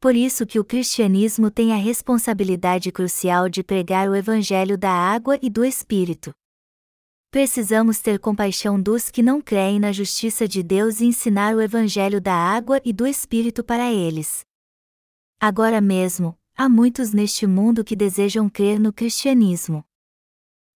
por 0.00 0.14
isso 0.14 0.46
que 0.46 0.60
o 0.60 0.64
cristianismo 0.64 1.50
tem 1.50 1.72
a 1.72 1.76
responsabilidade 1.76 2.92
crucial 2.92 3.48
de 3.48 3.64
pregar 3.64 4.08
o 4.08 4.14
evangelho 4.14 4.78
da 4.78 4.92
água 4.92 5.36
e 5.42 5.50
do 5.50 5.64
espírito. 5.64 6.32
Precisamos 7.32 7.98
ter 7.98 8.20
compaixão 8.20 8.80
dos 8.80 9.10
que 9.10 9.24
não 9.24 9.42
creem 9.42 9.80
na 9.80 9.90
justiça 9.90 10.46
de 10.46 10.62
Deus 10.62 11.00
e 11.00 11.06
ensinar 11.06 11.56
o 11.56 11.60
evangelho 11.60 12.20
da 12.20 12.32
água 12.32 12.80
e 12.84 12.92
do 12.92 13.08
espírito 13.08 13.64
para 13.64 13.92
eles. 13.92 14.42
Agora 15.40 15.80
mesmo, 15.80 16.38
há 16.56 16.68
muitos 16.68 17.12
neste 17.12 17.44
mundo 17.44 17.82
que 17.82 17.96
desejam 17.96 18.48
crer 18.48 18.78
no 18.78 18.92
cristianismo. 18.92 19.84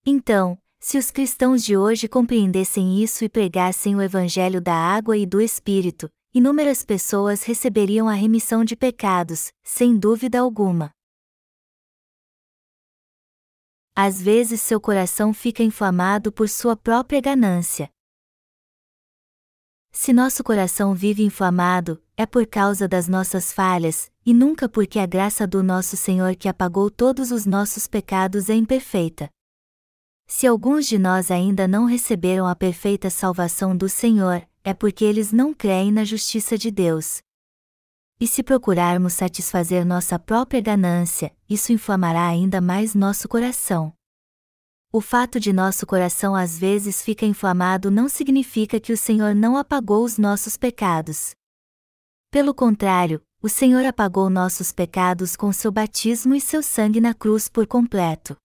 Então, 0.05 0.57
se 0.83 0.97
os 0.97 1.09
cristãos 1.09 1.63
de 1.63 1.77
hoje 1.77 2.09
compreendessem 2.09 3.01
isso 3.01 3.23
e 3.23 3.29
pregassem 3.29 3.95
o 3.95 4.01
evangelho 4.01 4.59
da 4.59 4.75
água 4.75 5.15
e 5.15 5.25
do 5.25 5.39
espírito, 5.39 6.09
inúmeras 6.33 6.83
pessoas 6.83 7.43
receberiam 7.43 8.09
a 8.09 8.13
remissão 8.13 8.65
de 8.65 8.75
pecados, 8.75 9.53
sem 9.63 9.97
dúvida 9.97 10.41
alguma. 10.41 10.91
Às 13.95 14.21
vezes 14.21 14.61
seu 14.61 14.81
coração 14.81 15.33
fica 15.33 15.63
inflamado 15.63 16.33
por 16.33 16.49
sua 16.49 16.75
própria 16.75 17.21
ganância. 17.21 17.89
Se 19.89 20.11
nosso 20.11 20.43
coração 20.43 20.93
vive 20.93 21.23
inflamado, 21.23 22.03
é 22.17 22.25
por 22.25 22.45
causa 22.45 22.89
das 22.89 23.07
nossas 23.07 23.53
falhas, 23.53 24.11
e 24.25 24.33
nunca 24.33 24.67
porque 24.67 24.99
a 24.99 25.05
graça 25.05 25.47
do 25.47 25.63
nosso 25.63 25.95
Senhor 25.95 26.35
que 26.35 26.49
apagou 26.49 26.91
todos 26.91 27.31
os 27.31 27.45
nossos 27.45 27.87
pecados 27.87 28.49
é 28.49 28.53
imperfeita. 28.53 29.29
Se 30.27 30.47
alguns 30.47 30.87
de 30.87 30.97
nós 30.97 31.29
ainda 31.29 31.67
não 31.67 31.85
receberam 31.85 32.47
a 32.47 32.55
perfeita 32.55 33.09
salvação 33.09 33.75
do 33.75 33.87
Senhor, 33.89 34.47
é 34.63 34.73
porque 34.73 35.03
eles 35.03 35.31
não 35.31 35.53
creem 35.53 35.91
na 35.91 36.03
justiça 36.03 36.57
de 36.57 36.71
Deus. 36.71 37.21
E 38.19 38.27
se 38.27 38.41
procurarmos 38.41 39.13
satisfazer 39.13 39.85
nossa 39.85 40.17
própria 40.17 40.61
ganância, 40.61 41.35
isso 41.49 41.73
inflamará 41.73 42.25
ainda 42.25 42.61
mais 42.61 42.95
nosso 42.95 43.27
coração. 43.27 43.93
O 44.91 45.01
fato 45.01 45.39
de 45.39 45.51
nosso 45.51 45.85
coração 45.85 46.35
às 46.35 46.57
vezes 46.57 47.01
fica 47.01 47.25
inflamado 47.25 47.89
não 47.89 48.07
significa 48.07 48.79
que 48.79 48.93
o 48.93 48.97
Senhor 48.97 49.33
não 49.33 49.57
apagou 49.57 50.03
os 50.03 50.17
nossos 50.17 50.55
pecados. 50.55 51.33
Pelo 52.29 52.53
contrário, 52.53 53.21
o 53.41 53.49
Senhor 53.49 53.83
apagou 53.85 54.29
nossos 54.29 54.71
pecados 54.71 55.35
com 55.35 55.51
seu 55.51 55.71
batismo 55.71 56.33
e 56.33 56.39
seu 56.39 56.63
sangue 56.63 57.01
na 57.01 57.13
cruz 57.13 57.49
por 57.49 57.67
completo. 57.67 58.37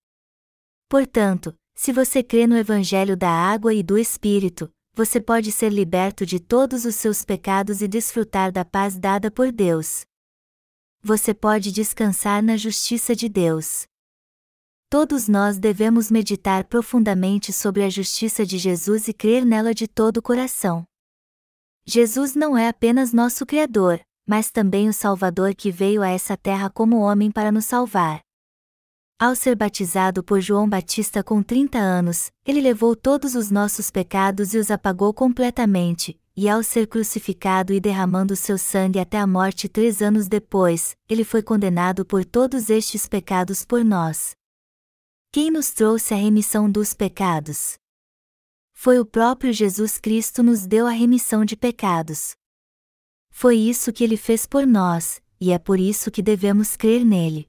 Portanto, 0.89 1.55
se 1.79 1.93
você 1.93 2.25
crê 2.25 2.45
no 2.45 2.57
Evangelho 2.57 3.17
da 3.17 3.31
água 3.31 3.73
e 3.73 3.85
do 3.85 3.97
Espírito, 3.97 4.69
você 4.95 5.21
pode 5.21 5.53
ser 5.53 5.73
liberto 5.73 6.27
de 6.27 6.41
todos 6.41 6.85
os 6.85 6.97
seus 6.97 7.25
pecados 7.25 7.81
e 7.81 7.87
desfrutar 7.87 8.51
da 8.51 8.65
paz 8.65 8.99
dada 8.99 9.31
por 9.31 9.53
Deus. 9.53 10.05
Você 11.01 11.33
pode 11.33 11.71
descansar 11.71 12.43
na 12.43 12.57
justiça 12.57 13.15
de 13.15 13.29
Deus. 13.29 13.87
Todos 14.91 15.29
nós 15.29 15.57
devemos 15.57 16.11
meditar 16.11 16.65
profundamente 16.65 17.53
sobre 17.53 17.85
a 17.85 17.89
justiça 17.89 18.45
de 18.45 18.59
Jesus 18.59 19.07
e 19.07 19.13
crer 19.13 19.47
nela 19.47 19.73
de 19.73 19.87
todo 19.87 20.17
o 20.17 20.23
coração. 20.23 20.83
Jesus 21.87 22.35
não 22.35 22.59
é 22.59 22.67
apenas 22.67 23.13
nosso 23.13 23.47
Criador, 23.47 24.01
mas 24.27 24.51
também 24.51 24.89
o 24.89 24.93
Salvador 24.93 25.55
que 25.55 25.71
veio 25.71 26.03
a 26.03 26.09
essa 26.09 26.37
terra 26.37 26.69
como 26.69 26.99
homem 26.99 27.31
para 27.31 27.53
nos 27.53 27.67
salvar. 27.67 28.28
Ao 29.21 29.35
ser 29.35 29.57
batizado 29.57 30.23
por 30.23 30.41
João 30.41 30.69
Batista 30.69 31.25
com 31.25 31.43
30 31.43 31.77
anos, 31.77 32.31
ele 32.47 32.61
levou 32.61 32.95
todos 32.95 33.35
os 33.35 33.51
nossos 33.51 33.91
pecados 33.91 34.55
e 34.55 34.59
os 34.59 34.71
apagou 34.71 35.13
completamente, 35.13 36.17
e 36.37 36.49
ao 36.49 36.63
ser 36.63 36.87
crucificado 36.87 37.73
e 37.73 37.81
derramando 37.81 38.37
seu 38.37 38.57
sangue 38.57 39.01
até 39.01 39.19
a 39.19 39.27
morte 39.27 39.69
três 39.69 40.01
anos 40.01 40.29
depois, 40.29 40.97
ele 41.09 41.25
foi 41.25 41.43
condenado 41.43 42.07
por 42.07 42.25
todos 42.25 42.71
estes 42.71 43.09
pecados 43.09 43.65
por 43.65 43.85
nós. 43.85 44.37
Quem 45.33 45.51
nos 45.51 45.73
trouxe 45.73 46.15
a 46.15 46.17
remissão 46.17 46.71
dos 46.71 46.95
pecados? 46.95 47.77
Foi 48.73 49.01
o 49.01 49.05
próprio 49.05 49.53
Jesus 49.53 49.99
Cristo 49.99 50.45
nos 50.45 50.65
deu 50.65 50.87
a 50.87 50.93
remissão 50.93 51.45
de 51.45 51.57
pecados. 51.57 52.37
Foi 53.31 53.57
isso 53.57 53.93
que 53.93 54.05
ele 54.05 54.17
fez 54.17 54.47
por 54.47 54.65
nós, 54.65 55.21
e 55.41 55.51
é 55.51 55.59
por 55.59 55.81
isso 55.81 56.09
que 56.09 56.23
devemos 56.23 56.77
crer 56.77 57.05
nele. 57.05 57.49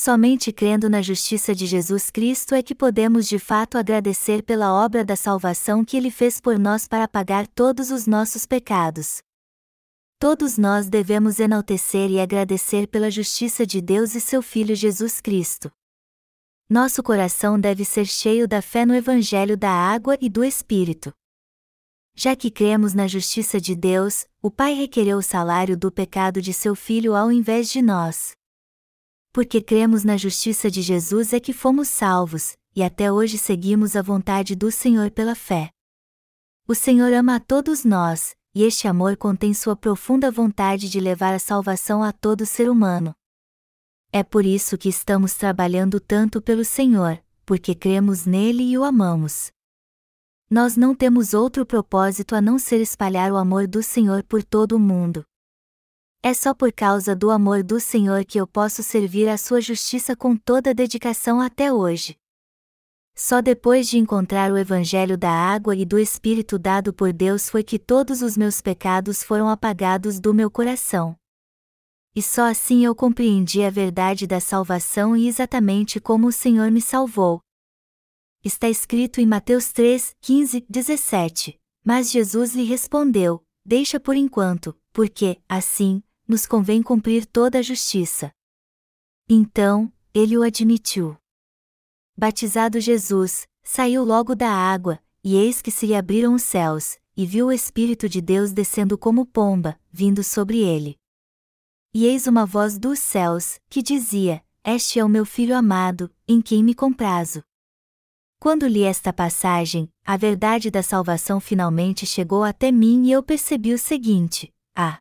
Somente 0.00 0.52
crendo 0.52 0.88
na 0.88 1.02
justiça 1.02 1.52
de 1.52 1.66
Jesus 1.66 2.08
Cristo 2.08 2.54
é 2.54 2.62
que 2.62 2.72
podemos 2.72 3.26
de 3.26 3.36
fato 3.36 3.76
agradecer 3.76 4.44
pela 4.44 4.72
obra 4.72 5.04
da 5.04 5.16
salvação 5.16 5.84
que 5.84 5.96
Ele 5.96 6.08
fez 6.08 6.40
por 6.40 6.56
nós 6.56 6.86
para 6.86 7.08
pagar 7.08 7.48
todos 7.48 7.90
os 7.90 8.06
nossos 8.06 8.46
pecados. 8.46 9.18
Todos 10.16 10.56
nós 10.56 10.88
devemos 10.88 11.40
enaltecer 11.40 12.12
e 12.12 12.20
agradecer 12.20 12.86
pela 12.86 13.10
justiça 13.10 13.66
de 13.66 13.80
Deus 13.80 14.14
e 14.14 14.20
seu 14.20 14.40
Filho 14.40 14.72
Jesus 14.76 15.20
Cristo. 15.20 15.68
Nosso 16.70 17.02
coração 17.02 17.58
deve 17.58 17.84
ser 17.84 18.06
cheio 18.06 18.46
da 18.46 18.62
fé 18.62 18.86
no 18.86 18.94
Evangelho 18.94 19.56
da 19.56 19.72
água 19.72 20.16
e 20.20 20.28
do 20.30 20.44
Espírito. 20.44 21.12
Já 22.14 22.36
que 22.36 22.52
cremos 22.52 22.94
na 22.94 23.08
justiça 23.08 23.60
de 23.60 23.74
Deus, 23.74 24.26
o 24.40 24.48
Pai 24.48 24.74
requereu 24.74 25.18
o 25.18 25.22
salário 25.22 25.76
do 25.76 25.90
pecado 25.90 26.40
de 26.40 26.52
seu 26.52 26.76
filho 26.76 27.16
ao 27.16 27.32
invés 27.32 27.68
de 27.68 27.82
nós. 27.82 28.37
Porque 29.32 29.60
cremos 29.60 30.04
na 30.04 30.16
justiça 30.16 30.70
de 30.70 30.82
Jesus 30.82 31.32
é 31.32 31.40
que 31.40 31.52
fomos 31.52 31.88
salvos, 31.88 32.56
e 32.74 32.82
até 32.82 33.12
hoje 33.12 33.38
seguimos 33.38 33.96
a 33.96 34.02
vontade 34.02 34.54
do 34.54 34.70
Senhor 34.70 35.10
pela 35.10 35.34
fé. 35.34 35.70
O 36.66 36.74
Senhor 36.74 37.12
ama 37.12 37.36
a 37.36 37.40
todos 37.40 37.84
nós, 37.84 38.34
e 38.54 38.62
este 38.62 38.88
amor 38.88 39.16
contém 39.16 39.54
sua 39.54 39.76
profunda 39.76 40.30
vontade 40.30 40.88
de 40.88 41.00
levar 41.00 41.34
a 41.34 41.38
salvação 41.38 42.02
a 42.02 42.12
todo 42.12 42.46
ser 42.46 42.70
humano. 42.70 43.14
É 44.10 44.22
por 44.22 44.44
isso 44.44 44.78
que 44.78 44.88
estamos 44.88 45.34
trabalhando 45.34 46.00
tanto 46.00 46.40
pelo 46.40 46.64
Senhor, 46.64 47.22
porque 47.44 47.74
cremos 47.74 48.24
nele 48.24 48.62
e 48.62 48.78
o 48.78 48.84
amamos. 48.84 49.50
Nós 50.50 50.76
não 50.76 50.94
temos 50.94 51.34
outro 51.34 51.66
propósito 51.66 52.34
a 52.34 52.40
não 52.40 52.58
ser 52.58 52.80
espalhar 52.80 53.30
o 53.30 53.36
amor 53.36 53.66
do 53.66 53.82
Senhor 53.82 54.22
por 54.22 54.42
todo 54.42 54.72
o 54.72 54.78
mundo. 54.78 55.24
É 56.28 56.34
só 56.34 56.52
por 56.52 56.70
causa 56.70 57.16
do 57.16 57.30
amor 57.30 57.62
do 57.62 57.80
Senhor 57.80 58.22
que 58.22 58.38
eu 58.38 58.46
posso 58.46 58.82
servir 58.82 59.26
a 59.30 59.38
sua 59.38 59.62
justiça 59.62 60.14
com 60.14 60.36
toda 60.36 60.74
dedicação 60.74 61.40
até 61.40 61.72
hoje. 61.72 62.18
Só 63.16 63.40
depois 63.40 63.88
de 63.88 63.96
encontrar 63.96 64.52
o 64.52 64.58
Evangelho 64.58 65.16
da 65.16 65.30
água 65.30 65.74
e 65.74 65.86
do 65.86 65.98
Espírito 65.98 66.58
dado 66.58 66.92
por 66.92 67.14
Deus 67.14 67.48
foi 67.48 67.64
que 67.64 67.78
todos 67.78 68.20
os 68.20 68.36
meus 68.36 68.60
pecados 68.60 69.22
foram 69.22 69.48
apagados 69.48 70.20
do 70.20 70.34
meu 70.34 70.50
coração. 70.50 71.16
E 72.14 72.20
só 72.20 72.42
assim 72.42 72.84
eu 72.84 72.94
compreendi 72.94 73.62
a 73.62 73.70
verdade 73.70 74.26
da 74.26 74.38
salvação 74.38 75.16
e 75.16 75.28
exatamente 75.28 75.98
como 75.98 76.26
o 76.26 76.32
Senhor 76.32 76.70
me 76.70 76.82
salvou, 76.82 77.40
Está 78.44 78.68
escrito 78.68 79.18
em 79.18 79.24
Mateus 79.24 79.72
3, 79.72 80.14
15, 80.20 80.66
17. 80.68 81.58
Mas 81.82 82.10
Jesus 82.10 82.54
lhe 82.54 82.64
respondeu: 82.64 83.42
Deixa 83.64 83.98
por 83.98 84.14
enquanto, 84.14 84.76
porque, 84.92 85.40
assim, 85.48 86.02
nos 86.28 86.44
convém 86.44 86.82
cumprir 86.82 87.24
toda 87.24 87.58
a 87.58 87.62
justiça. 87.62 88.30
Então, 89.28 89.90
ele 90.12 90.36
o 90.36 90.42
admitiu. 90.42 91.16
Batizado 92.16 92.78
Jesus, 92.78 93.48
saiu 93.62 94.04
logo 94.04 94.34
da 94.34 94.50
água, 94.50 95.02
e 95.24 95.34
eis 95.34 95.62
que 95.62 95.70
se 95.70 95.86
lhe 95.86 95.94
abriram 95.94 96.34
os 96.34 96.42
céus, 96.42 96.98
e 97.16 97.24
viu 97.24 97.46
o 97.46 97.52
Espírito 97.52 98.08
de 98.08 98.20
Deus 98.20 98.52
descendo 98.52 98.98
como 98.98 99.24
pomba, 99.24 99.80
vindo 99.90 100.22
sobre 100.22 100.58
ele. 100.58 100.96
E 101.94 102.04
eis 102.04 102.26
uma 102.26 102.44
voz 102.44 102.78
dos 102.78 102.98
céus, 102.98 103.58
que 103.68 103.82
dizia: 103.82 104.44
Este 104.62 105.00
é 105.00 105.04
o 105.04 105.08
meu 105.08 105.24
filho 105.24 105.56
amado, 105.56 106.10
em 106.26 106.42
quem 106.42 106.62
me 106.62 106.74
comprazo. 106.74 107.42
Quando 108.38 108.68
li 108.68 108.84
esta 108.84 109.12
passagem, 109.12 109.90
a 110.04 110.16
verdade 110.16 110.70
da 110.70 110.82
salvação 110.82 111.40
finalmente 111.40 112.06
chegou 112.06 112.44
até 112.44 112.70
mim 112.70 113.06
e 113.06 113.12
eu 113.12 113.22
percebi 113.22 113.72
o 113.72 113.78
seguinte: 113.78 114.52
Ah! 114.76 115.00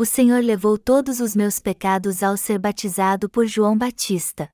O 0.00 0.06
Senhor 0.06 0.42
levou 0.42 0.78
todos 0.78 1.20
os 1.20 1.36
meus 1.36 1.58
pecados 1.58 2.22
ao 2.22 2.34
ser 2.34 2.58
batizado 2.58 3.28
por 3.28 3.46
João 3.46 3.76
Batista. 3.76 4.50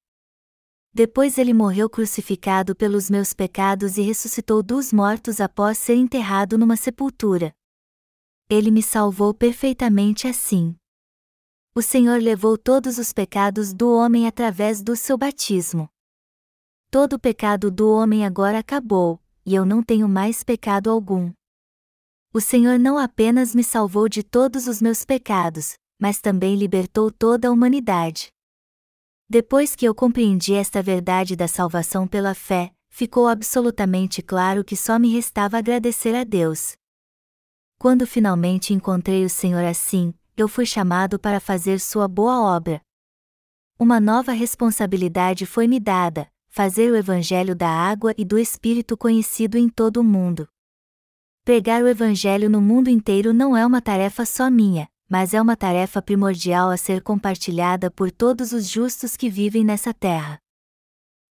Depois 0.92 1.38
ele 1.38 1.54
morreu 1.54 1.88
crucificado 1.88 2.74
pelos 2.74 3.08
meus 3.08 3.32
pecados 3.32 3.96
e 3.96 4.02
ressuscitou 4.02 4.60
dos 4.60 4.92
mortos 4.92 5.40
após 5.40 5.78
ser 5.78 5.94
enterrado 5.94 6.58
numa 6.58 6.76
sepultura. 6.76 7.54
Ele 8.50 8.72
me 8.72 8.82
salvou 8.82 9.32
perfeitamente 9.32 10.26
assim. 10.26 10.74
O 11.76 11.80
Senhor 11.80 12.20
levou 12.20 12.58
todos 12.58 12.98
os 12.98 13.12
pecados 13.12 13.72
do 13.72 13.94
homem 13.94 14.26
através 14.26 14.82
do 14.82 14.96
seu 14.96 15.16
batismo. 15.16 15.88
Todo 16.90 17.12
o 17.12 17.20
pecado 17.20 17.70
do 17.70 17.88
homem 17.88 18.26
agora 18.26 18.58
acabou, 18.58 19.22
e 19.46 19.54
eu 19.54 19.64
não 19.64 19.80
tenho 19.80 20.08
mais 20.08 20.42
pecado 20.42 20.90
algum. 20.90 21.32
O 22.36 22.40
Senhor 22.42 22.78
não 22.78 22.98
apenas 22.98 23.54
me 23.54 23.64
salvou 23.64 24.10
de 24.10 24.22
todos 24.22 24.66
os 24.66 24.82
meus 24.82 25.06
pecados, 25.06 25.72
mas 25.98 26.20
também 26.20 26.54
libertou 26.54 27.10
toda 27.10 27.48
a 27.48 27.50
humanidade. 27.50 28.28
Depois 29.26 29.74
que 29.74 29.86
eu 29.86 29.94
compreendi 29.94 30.52
esta 30.52 30.82
verdade 30.82 31.34
da 31.34 31.48
salvação 31.48 32.06
pela 32.06 32.34
fé, 32.34 32.74
ficou 32.90 33.26
absolutamente 33.26 34.20
claro 34.20 34.62
que 34.62 34.76
só 34.76 34.98
me 34.98 35.10
restava 35.10 35.56
agradecer 35.56 36.14
a 36.14 36.24
Deus. 36.24 36.74
Quando 37.78 38.06
finalmente 38.06 38.74
encontrei 38.74 39.24
o 39.24 39.30
Senhor 39.30 39.64
assim, 39.64 40.12
eu 40.36 40.46
fui 40.46 40.66
chamado 40.66 41.18
para 41.18 41.40
fazer 41.40 41.80
sua 41.80 42.06
boa 42.06 42.54
obra. 42.54 42.82
Uma 43.78 43.98
nova 43.98 44.32
responsabilidade 44.32 45.46
foi 45.46 45.66
me 45.66 45.80
dada, 45.80 46.30
fazer 46.50 46.92
o 46.92 46.96
Evangelho 46.96 47.56
da 47.56 47.70
água 47.70 48.12
e 48.18 48.26
do 48.26 48.38
Espírito 48.38 48.94
conhecido 48.94 49.56
em 49.56 49.70
todo 49.70 50.02
o 50.02 50.04
mundo. 50.04 50.46
Pregar 51.46 51.80
o 51.80 51.86
Evangelho 51.86 52.50
no 52.50 52.60
mundo 52.60 52.90
inteiro 52.90 53.32
não 53.32 53.56
é 53.56 53.64
uma 53.64 53.80
tarefa 53.80 54.26
só 54.26 54.50
minha, 54.50 54.88
mas 55.08 55.32
é 55.32 55.40
uma 55.40 55.56
tarefa 55.56 56.02
primordial 56.02 56.70
a 56.70 56.76
ser 56.76 57.00
compartilhada 57.00 57.88
por 57.88 58.10
todos 58.10 58.50
os 58.50 58.68
justos 58.68 59.16
que 59.16 59.30
vivem 59.30 59.64
nessa 59.64 59.94
terra. 59.94 60.40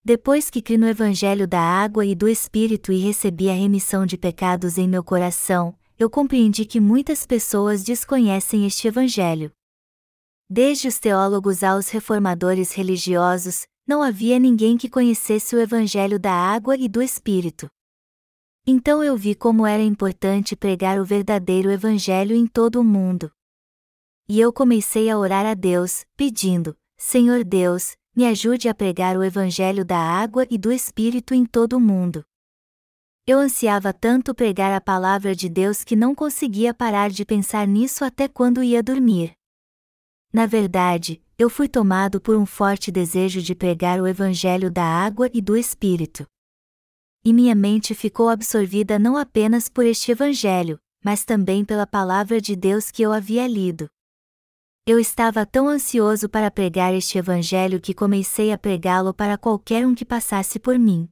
Depois 0.05 0.49
que 0.49 0.61
criei 0.61 0.79
no 0.79 0.87
Evangelho 0.87 1.45
da 1.45 1.59
água 1.59 2.05
e 2.05 2.15
do 2.15 2.29
Espírito 2.29 2.93
e 2.93 2.97
recebi 2.97 3.49
a 3.49 3.53
remissão 3.53 4.05
de 4.05 4.17
pecados 4.17 4.77
em 4.77 4.87
meu 4.87 5.03
coração, 5.03 5.77
eu 5.99 6.09
compreendi 6.09 6.63
que 6.63 6.79
muitas 6.79 7.25
pessoas 7.25 7.83
desconhecem 7.83 8.65
este 8.65 8.87
Evangelho. 8.87 9.51
Desde 10.49 10.87
os 10.87 10.97
teólogos 10.97 11.61
aos 11.61 11.89
reformadores 11.89 12.71
religiosos, 12.71 13.67
não 13.85 14.01
havia 14.01 14.39
ninguém 14.39 14.77
que 14.77 14.87
conhecesse 14.87 15.57
o 15.57 15.59
Evangelho 15.59 16.17
da 16.17 16.31
água 16.31 16.77
e 16.77 16.87
do 16.87 17.01
Espírito. 17.01 17.67
Então 18.67 19.03
eu 19.03 19.15
vi 19.15 19.35
como 19.35 19.65
era 19.67 19.83
importante 19.83 20.55
pregar 20.55 20.99
o 20.99 21.05
verdadeiro 21.05 21.69
Evangelho 21.69 22.35
em 22.35 22.47
todo 22.47 22.81
o 22.81 22.83
mundo. 22.83 23.31
E 24.27 24.39
eu 24.39 24.51
comecei 24.51 25.07
a 25.07 25.17
orar 25.19 25.45
a 25.45 25.53
Deus, 25.53 26.03
pedindo: 26.17 26.75
Senhor 26.97 27.43
Deus, 27.43 27.95
me 28.15 28.25
ajude 28.25 28.67
a 28.67 28.73
pregar 28.73 29.17
o 29.17 29.23
Evangelho 29.23 29.85
da 29.85 29.99
água 29.99 30.47
e 30.49 30.57
do 30.57 30.71
Espírito 30.71 31.35
em 31.35 31.45
todo 31.45 31.73
o 31.73 31.79
mundo. 31.79 32.25
Eu 33.27 33.37
ansiava 33.37 33.93
tanto 33.93 34.33
pregar 34.33 34.73
a 34.73 34.81
palavra 34.81 35.35
de 35.35 35.47
Deus 35.47 35.83
que 35.83 35.95
não 35.95 36.15
conseguia 36.15 36.73
parar 36.73 37.11
de 37.11 37.23
pensar 37.23 37.67
nisso 37.67 38.03
até 38.03 38.27
quando 38.27 38.63
ia 38.63 38.81
dormir. 38.81 39.33
Na 40.33 40.47
verdade, 40.47 41.21
eu 41.37 41.51
fui 41.51 41.67
tomado 41.67 42.19
por 42.19 42.35
um 42.35 42.47
forte 42.47 42.91
desejo 42.91 43.41
de 43.43 43.53
pregar 43.53 44.01
o 44.01 44.07
Evangelho 44.07 44.71
da 44.71 44.83
água 44.83 45.29
e 45.31 45.39
do 45.41 45.55
Espírito. 45.55 46.25
E 47.27 47.33
minha 47.33 47.55
mente 47.55 47.95
ficou 47.95 48.29
absorvida 48.29 48.99
não 48.99 49.17
apenas 49.17 49.67
por 49.67 49.83
este 49.83 50.11
Evangelho, 50.11 50.79
mas 51.03 51.25
também 51.25 51.65
pela 51.65 51.87
palavra 51.87 52.39
de 52.39 52.55
Deus 52.55 52.91
que 52.91 53.01
eu 53.01 53.11
havia 53.11 53.47
lido. 53.47 53.89
Eu 54.85 54.99
estava 54.99 55.43
tão 55.43 55.67
ansioso 55.67 56.29
para 56.29 56.51
pregar 56.51 56.93
este 56.93 57.17
Evangelho 57.17 57.81
que 57.81 57.95
comecei 57.95 58.51
a 58.51 58.59
pregá-lo 58.59 59.11
para 59.11 59.39
qualquer 59.39 59.87
um 59.87 59.95
que 59.95 60.05
passasse 60.05 60.59
por 60.59 60.77
mim. 60.77 61.09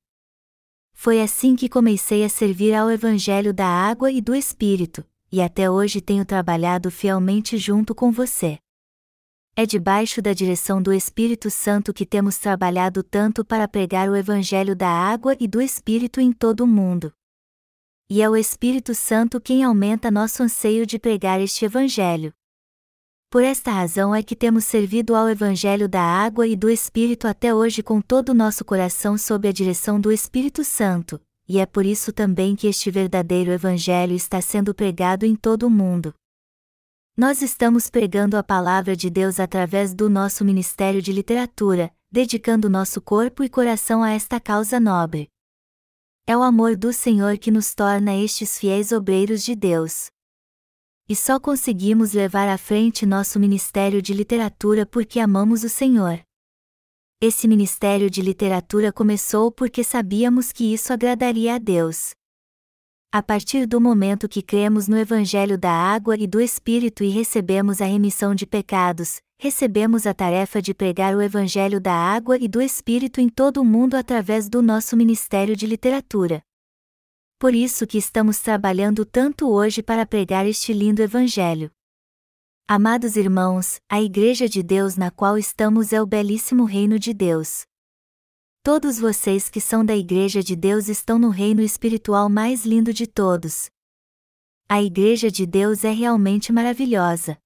Foi 0.93 1.19
assim 1.19 1.55
que 1.55 1.67
comecei 1.67 2.23
a 2.23 2.29
servir 2.29 2.75
ao 2.75 2.91
Evangelho 2.91 3.51
da 3.51 3.65
água 3.65 4.11
e 4.11 4.21
do 4.21 4.35
Espírito, 4.35 5.03
e 5.31 5.41
até 5.41 5.67
hoje 5.67 5.99
tenho 5.99 6.23
trabalhado 6.23 6.91
fielmente 6.91 7.57
junto 7.57 7.95
com 7.95 8.11
você. 8.11 8.59
É 9.55 9.67
debaixo 9.67 10.19
da 10.19 10.33
direção 10.33 10.81
do 10.81 10.91
Espírito 10.91 11.51
Santo 11.51 11.93
que 11.93 12.07
temos 12.07 12.39
trabalhado 12.39 13.03
tanto 13.03 13.45
para 13.45 13.67
pregar 13.67 14.09
o 14.09 14.15
Evangelho 14.15 14.75
da 14.75 14.89
água 14.89 15.37
e 15.39 15.47
do 15.47 15.61
Espírito 15.61 16.19
em 16.19 16.31
todo 16.31 16.61
o 16.61 16.67
mundo. 16.67 17.13
E 18.09 18.23
é 18.23 18.27
o 18.27 18.35
Espírito 18.35 18.95
Santo 18.95 19.39
quem 19.39 19.63
aumenta 19.63 20.09
nosso 20.09 20.41
anseio 20.41 20.87
de 20.87 20.97
pregar 20.97 21.39
este 21.39 21.65
Evangelho. 21.65 22.33
Por 23.29 23.43
esta 23.43 23.71
razão 23.71 24.13
é 24.13 24.23
que 24.23 24.35
temos 24.35 24.65
servido 24.65 25.15
ao 25.15 25.29
Evangelho 25.29 25.87
da 25.87 26.01
água 26.01 26.47
e 26.47 26.55
do 26.55 26.67
Espírito 26.67 27.27
até 27.27 27.53
hoje 27.53 27.83
com 27.83 28.01
todo 28.01 28.29
o 28.29 28.33
nosso 28.33 28.65
coração 28.65 29.19
sob 29.19 29.47
a 29.47 29.51
direção 29.51 29.99
do 29.99 30.11
Espírito 30.11 30.63
Santo, 30.63 31.21
e 31.47 31.59
é 31.59 31.67
por 31.67 31.85
isso 31.85 32.11
também 32.11 32.55
que 32.55 32.65
este 32.65 32.89
verdadeiro 32.89 33.51
Evangelho 33.51 34.15
está 34.15 34.41
sendo 34.41 34.73
pregado 34.73 35.27
em 35.27 35.35
todo 35.35 35.67
o 35.67 35.69
mundo. 35.69 36.11
Nós 37.15 37.43
estamos 37.43 37.91
pregando 37.91 38.37
a 38.37 38.43
palavra 38.43 38.95
de 38.95 39.07
Deus 39.07 39.39
através 39.39 39.93
do 39.93 40.09
nosso 40.09 40.43
ministério 40.43 40.99
de 40.99 41.13
literatura, 41.13 41.95
dedicando 42.11 42.67
nosso 42.67 42.99
corpo 42.99 43.43
e 43.43 43.49
coração 43.49 44.01
a 44.01 44.09
esta 44.09 44.39
causa 44.39 44.79
nobre. 44.79 45.29
É 46.25 46.35
o 46.35 46.41
amor 46.41 46.75
do 46.75 46.91
Senhor 46.91 47.37
que 47.37 47.51
nos 47.51 47.75
torna 47.75 48.15
estes 48.15 48.57
fiéis 48.57 48.91
obreiros 48.91 49.43
de 49.43 49.53
Deus. 49.53 50.07
E 51.07 51.15
só 51.15 51.39
conseguimos 51.39 52.13
levar 52.13 52.49
à 52.49 52.57
frente 52.57 53.05
nosso 53.05 53.39
ministério 53.39 54.01
de 54.01 54.11
literatura 54.11 54.83
porque 54.83 55.19
amamos 55.19 55.63
o 55.63 55.69
Senhor. 55.69 56.19
Esse 57.21 57.47
ministério 57.47 58.09
de 58.09 58.23
literatura 58.23 58.91
começou 58.91 59.51
porque 59.51 59.83
sabíamos 59.83 60.51
que 60.51 60.73
isso 60.73 60.91
agradaria 60.91 61.53
a 61.53 61.57
Deus. 61.59 62.15
A 63.15 63.21
partir 63.21 63.67
do 63.67 63.79
momento 63.79 64.27
que 64.27 64.41
cremos 64.41 64.87
no 64.87 64.97
Evangelho 64.97 65.55
da 65.55 65.71
água 65.71 66.17
e 66.17 66.25
do 66.25 66.41
Espírito 66.41 67.03
e 67.03 67.09
recebemos 67.09 67.79
a 67.79 67.85
remissão 67.85 68.33
de 68.33 68.47
pecados, 68.47 69.21
recebemos 69.37 70.07
a 70.07 70.15
tarefa 70.15 70.59
de 70.59 70.73
pregar 70.73 71.15
o 71.15 71.21
Evangelho 71.21 71.79
da 71.79 71.93
água 71.93 72.39
e 72.39 72.47
do 72.47 72.59
Espírito 72.59 73.21
em 73.21 73.29
todo 73.29 73.61
o 73.61 73.63
mundo 73.63 73.93
através 73.93 74.49
do 74.49 74.63
nosso 74.63 74.97
ministério 74.97 75.55
de 75.55 75.67
literatura. 75.67 76.41
por 77.39 77.53
isso 77.53 77.85
que 77.85 77.99
estamos 77.99 78.39
trabalhando 78.39 79.05
tanto 79.05 79.47
hoje 79.47 79.83
para 79.83 80.07
pregar 80.07 80.47
este 80.47 80.73
lindo 80.73 81.03
Evangelho. 81.03 81.69
Amados 82.67 83.15
irmãos, 83.15 83.79
a 83.87 84.01
Igreja 84.01 84.49
de 84.49 84.63
Deus 84.63 84.95
na 84.95 85.11
qual 85.11 85.37
estamos 85.37 85.93
é 85.93 86.01
o 86.01 86.07
belíssimo 86.07 86.63
reino 86.63 86.97
de 86.97 87.13
Deus. 87.13 87.67
Todos 88.65 88.97
vocês 88.97 89.49
que 89.49 89.59
são 89.59 89.83
da 89.83 89.93
Igreja 89.93 90.41
de 90.41 90.55
Deus 90.55 90.87
estão 90.87 91.19
no 91.19 91.27
reino 91.27 91.61
espiritual 91.61 92.29
mais 92.29 92.65
lindo 92.65 92.93
de 92.93 93.05
todos. 93.05 93.69
A 94.69 94.81
Igreja 94.81 95.29
de 95.29 95.45
Deus 95.45 95.83
é 95.83 95.91
realmente 95.91 96.49
maravilhosa. 96.53 97.37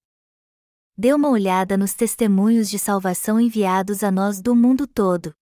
Dê 0.96 1.12
uma 1.12 1.28
olhada 1.28 1.76
nos 1.76 1.92
testemunhos 1.92 2.70
de 2.70 2.78
salvação 2.78 3.40
enviados 3.40 4.04
a 4.04 4.12
nós 4.12 4.40
do 4.40 4.54
mundo 4.54 4.86
todo. 4.86 5.34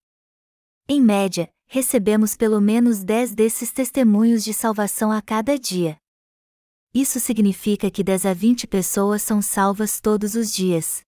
Em 0.89 0.99
média, 0.99 1.53
recebemos 1.67 2.35
pelo 2.35 2.59
menos 2.59 3.05
10 3.05 3.35
desses 3.35 3.71
testemunhos 3.71 4.43
de 4.43 4.55
salvação 4.55 5.13
a 5.13 5.21
cada 5.21 5.59
dia. 5.59 5.99
Isso 6.95 7.21
significa 7.21 7.91
que 7.91 8.03
10 8.03 8.25
a 8.25 8.33
20 8.33 8.67
pessoas 8.67 9.21
são 9.21 9.43
salvas 9.43 10.01
todos 10.01 10.37
os 10.37 10.55
dias. 10.55 11.06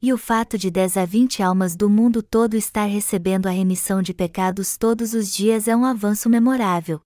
E 0.00 0.12
o 0.12 0.16
fato 0.16 0.56
de 0.56 0.70
10 0.70 0.96
a 0.96 1.04
20 1.04 1.42
almas 1.42 1.74
do 1.74 1.90
mundo 1.90 2.22
todo 2.22 2.54
estar 2.54 2.84
recebendo 2.84 3.48
a 3.48 3.50
remissão 3.50 4.00
de 4.00 4.14
pecados 4.14 4.76
todos 4.76 5.12
os 5.12 5.34
dias 5.34 5.66
é 5.66 5.74
um 5.74 5.84
avanço 5.84 6.30
memorável. 6.30 7.00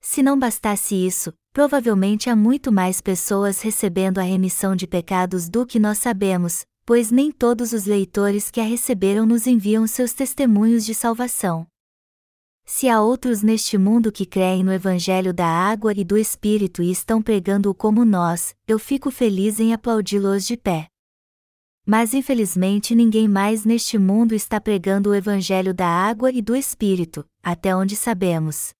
Se 0.00 0.20
não 0.20 0.36
bastasse 0.36 0.96
isso, 0.96 1.32
provavelmente 1.52 2.28
há 2.28 2.34
muito 2.34 2.72
mais 2.72 3.00
pessoas 3.00 3.60
recebendo 3.60 4.18
a 4.18 4.22
remissão 4.22 4.74
de 4.74 4.84
pecados 4.84 5.48
do 5.48 5.64
que 5.64 5.78
nós 5.78 5.98
sabemos, 5.98 6.64
pois 6.84 7.12
nem 7.12 7.30
todos 7.30 7.72
os 7.72 7.84
leitores 7.84 8.50
que 8.50 8.60
a 8.60 8.64
receberam 8.64 9.24
nos 9.24 9.46
enviam 9.46 9.86
seus 9.86 10.12
testemunhos 10.12 10.84
de 10.84 10.94
salvação. 10.94 11.68
Se 12.66 12.88
há 12.88 13.00
outros 13.00 13.42
neste 13.42 13.78
mundo 13.78 14.10
que 14.10 14.26
creem 14.26 14.64
no 14.64 14.72
Evangelho 14.72 15.32
da 15.32 15.46
água 15.46 15.92
e 15.96 16.02
do 16.02 16.18
Espírito 16.18 16.82
e 16.82 16.90
estão 16.90 17.22
pregando-o 17.22 17.72
como 17.72 18.04
nós, 18.04 18.56
eu 18.66 18.76
fico 18.76 19.08
feliz 19.08 19.60
em 19.60 19.72
aplaudi-los 19.72 20.44
de 20.44 20.56
pé. 20.56 20.91
Mas 21.84 22.14
infelizmente 22.14 22.94
ninguém 22.94 23.26
mais 23.26 23.64
neste 23.64 23.98
mundo 23.98 24.34
está 24.34 24.60
pregando 24.60 25.10
o 25.10 25.14
Evangelho 25.14 25.74
da 25.74 25.86
água 25.86 26.30
e 26.30 26.40
do 26.40 26.54
Espírito, 26.54 27.24
até 27.42 27.74
onde 27.74 27.96
sabemos 27.96 28.72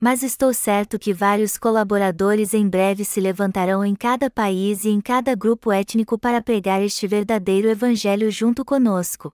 mas 0.00 0.22
estou 0.22 0.54
certo 0.54 0.98
que 0.98 1.12
vários 1.12 1.58
colaboradores 1.58 2.54
em 2.54 2.66
breve 2.66 3.04
se 3.04 3.20
levantarão 3.20 3.84
em 3.84 3.94
cada 3.94 4.30
país 4.30 4.86
e 4.86 4.88
em 4.88 4.98
cada 4.98 5.34
grupo 5.34 5.70
étnico 5.70 6.18
para 6.18 6.40
pregar 6.40 6.80
este 6.80 7.06
verdadeiro 7.06 7.68
Evangelho 7.68 8.30
junto 8.30 8.64
conosco. 8.64 9.30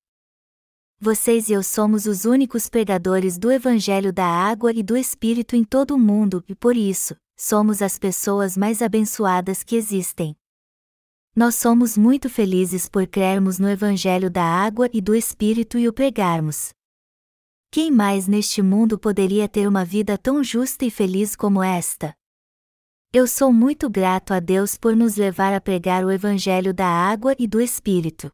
Vocês 0.98 1.48
e 1.48 1.52
eu 1.52 1.62
somos 1.62 2.06
os 2.06 2.24
únicos 2.24 2.68
pregadores 2.68 3.38
do 3.38 3.52
Evangelho 3.52 4.12
da 4.12 4.26
água 4.26 4.72
e 4.72 4.82
do 4.82 4.96
Espírito 4.96 5.54
em 5.54 5.62
todo 5.62 5.94
o 5.94 5.98
mundo 5.98 6.42
e 6.48 6.54
por 6.54 6.76
isso, 6.76 7.14
somos 7.36 7.80
as 7.80 7.96
pessoas 7.96 8.56
mais 8.56 8.82
abençoadas 8.82 9.62
que 9.62 9.76
existem. 9.76 10.34
Nós 11.36 11.54
somos 11.56 11.98
muito 11.98 12.30
felizes 12.30 12.88
por 12.88 13.06
crermos 13.06 13.58
no 13.58 13.68
Evangelho 13.68 14.30
da 14.30 14.42
água 14.42 14.88
e 14.90 15.02
do 15.02 15.14
Espírito 15.14 15.76
e 15.78 15.86
o 15.86 15.92
pregarmos. 15.92 16.70
Quem 17.70 17.90
mais 17.90 18.26
neste 18.26 18.62
mundo 18.62 18.98
poderia 18.98 19.46
ter 19.46 19.68
uma 19.68 19.84
vida 19.84 20.16
tão 20.16 20.42
justa 20.42 20.86
e 20.86 20.90
feliz 20.90 21.36
como 21.36 21.62
esta? 21.62 22.14
Eu 23.12 23.26
sou 23.26 23.52
muito 23.52 23.90
grato 23.90 24.32
a 24.32 24.40
Deus 24.40 24.78
por 24.78 24.96
nos 24.96 25.16
levar 25.16 25.52
a 25.52 25.60
pregar 25.60 26.06
o 26.06 26.10
Evangelho 26.10 26.72
da 26.72 26.88
água 26.88 27.36
e 27.38 27.46
do 27.46 27.60
Espírito. 27.60 28.32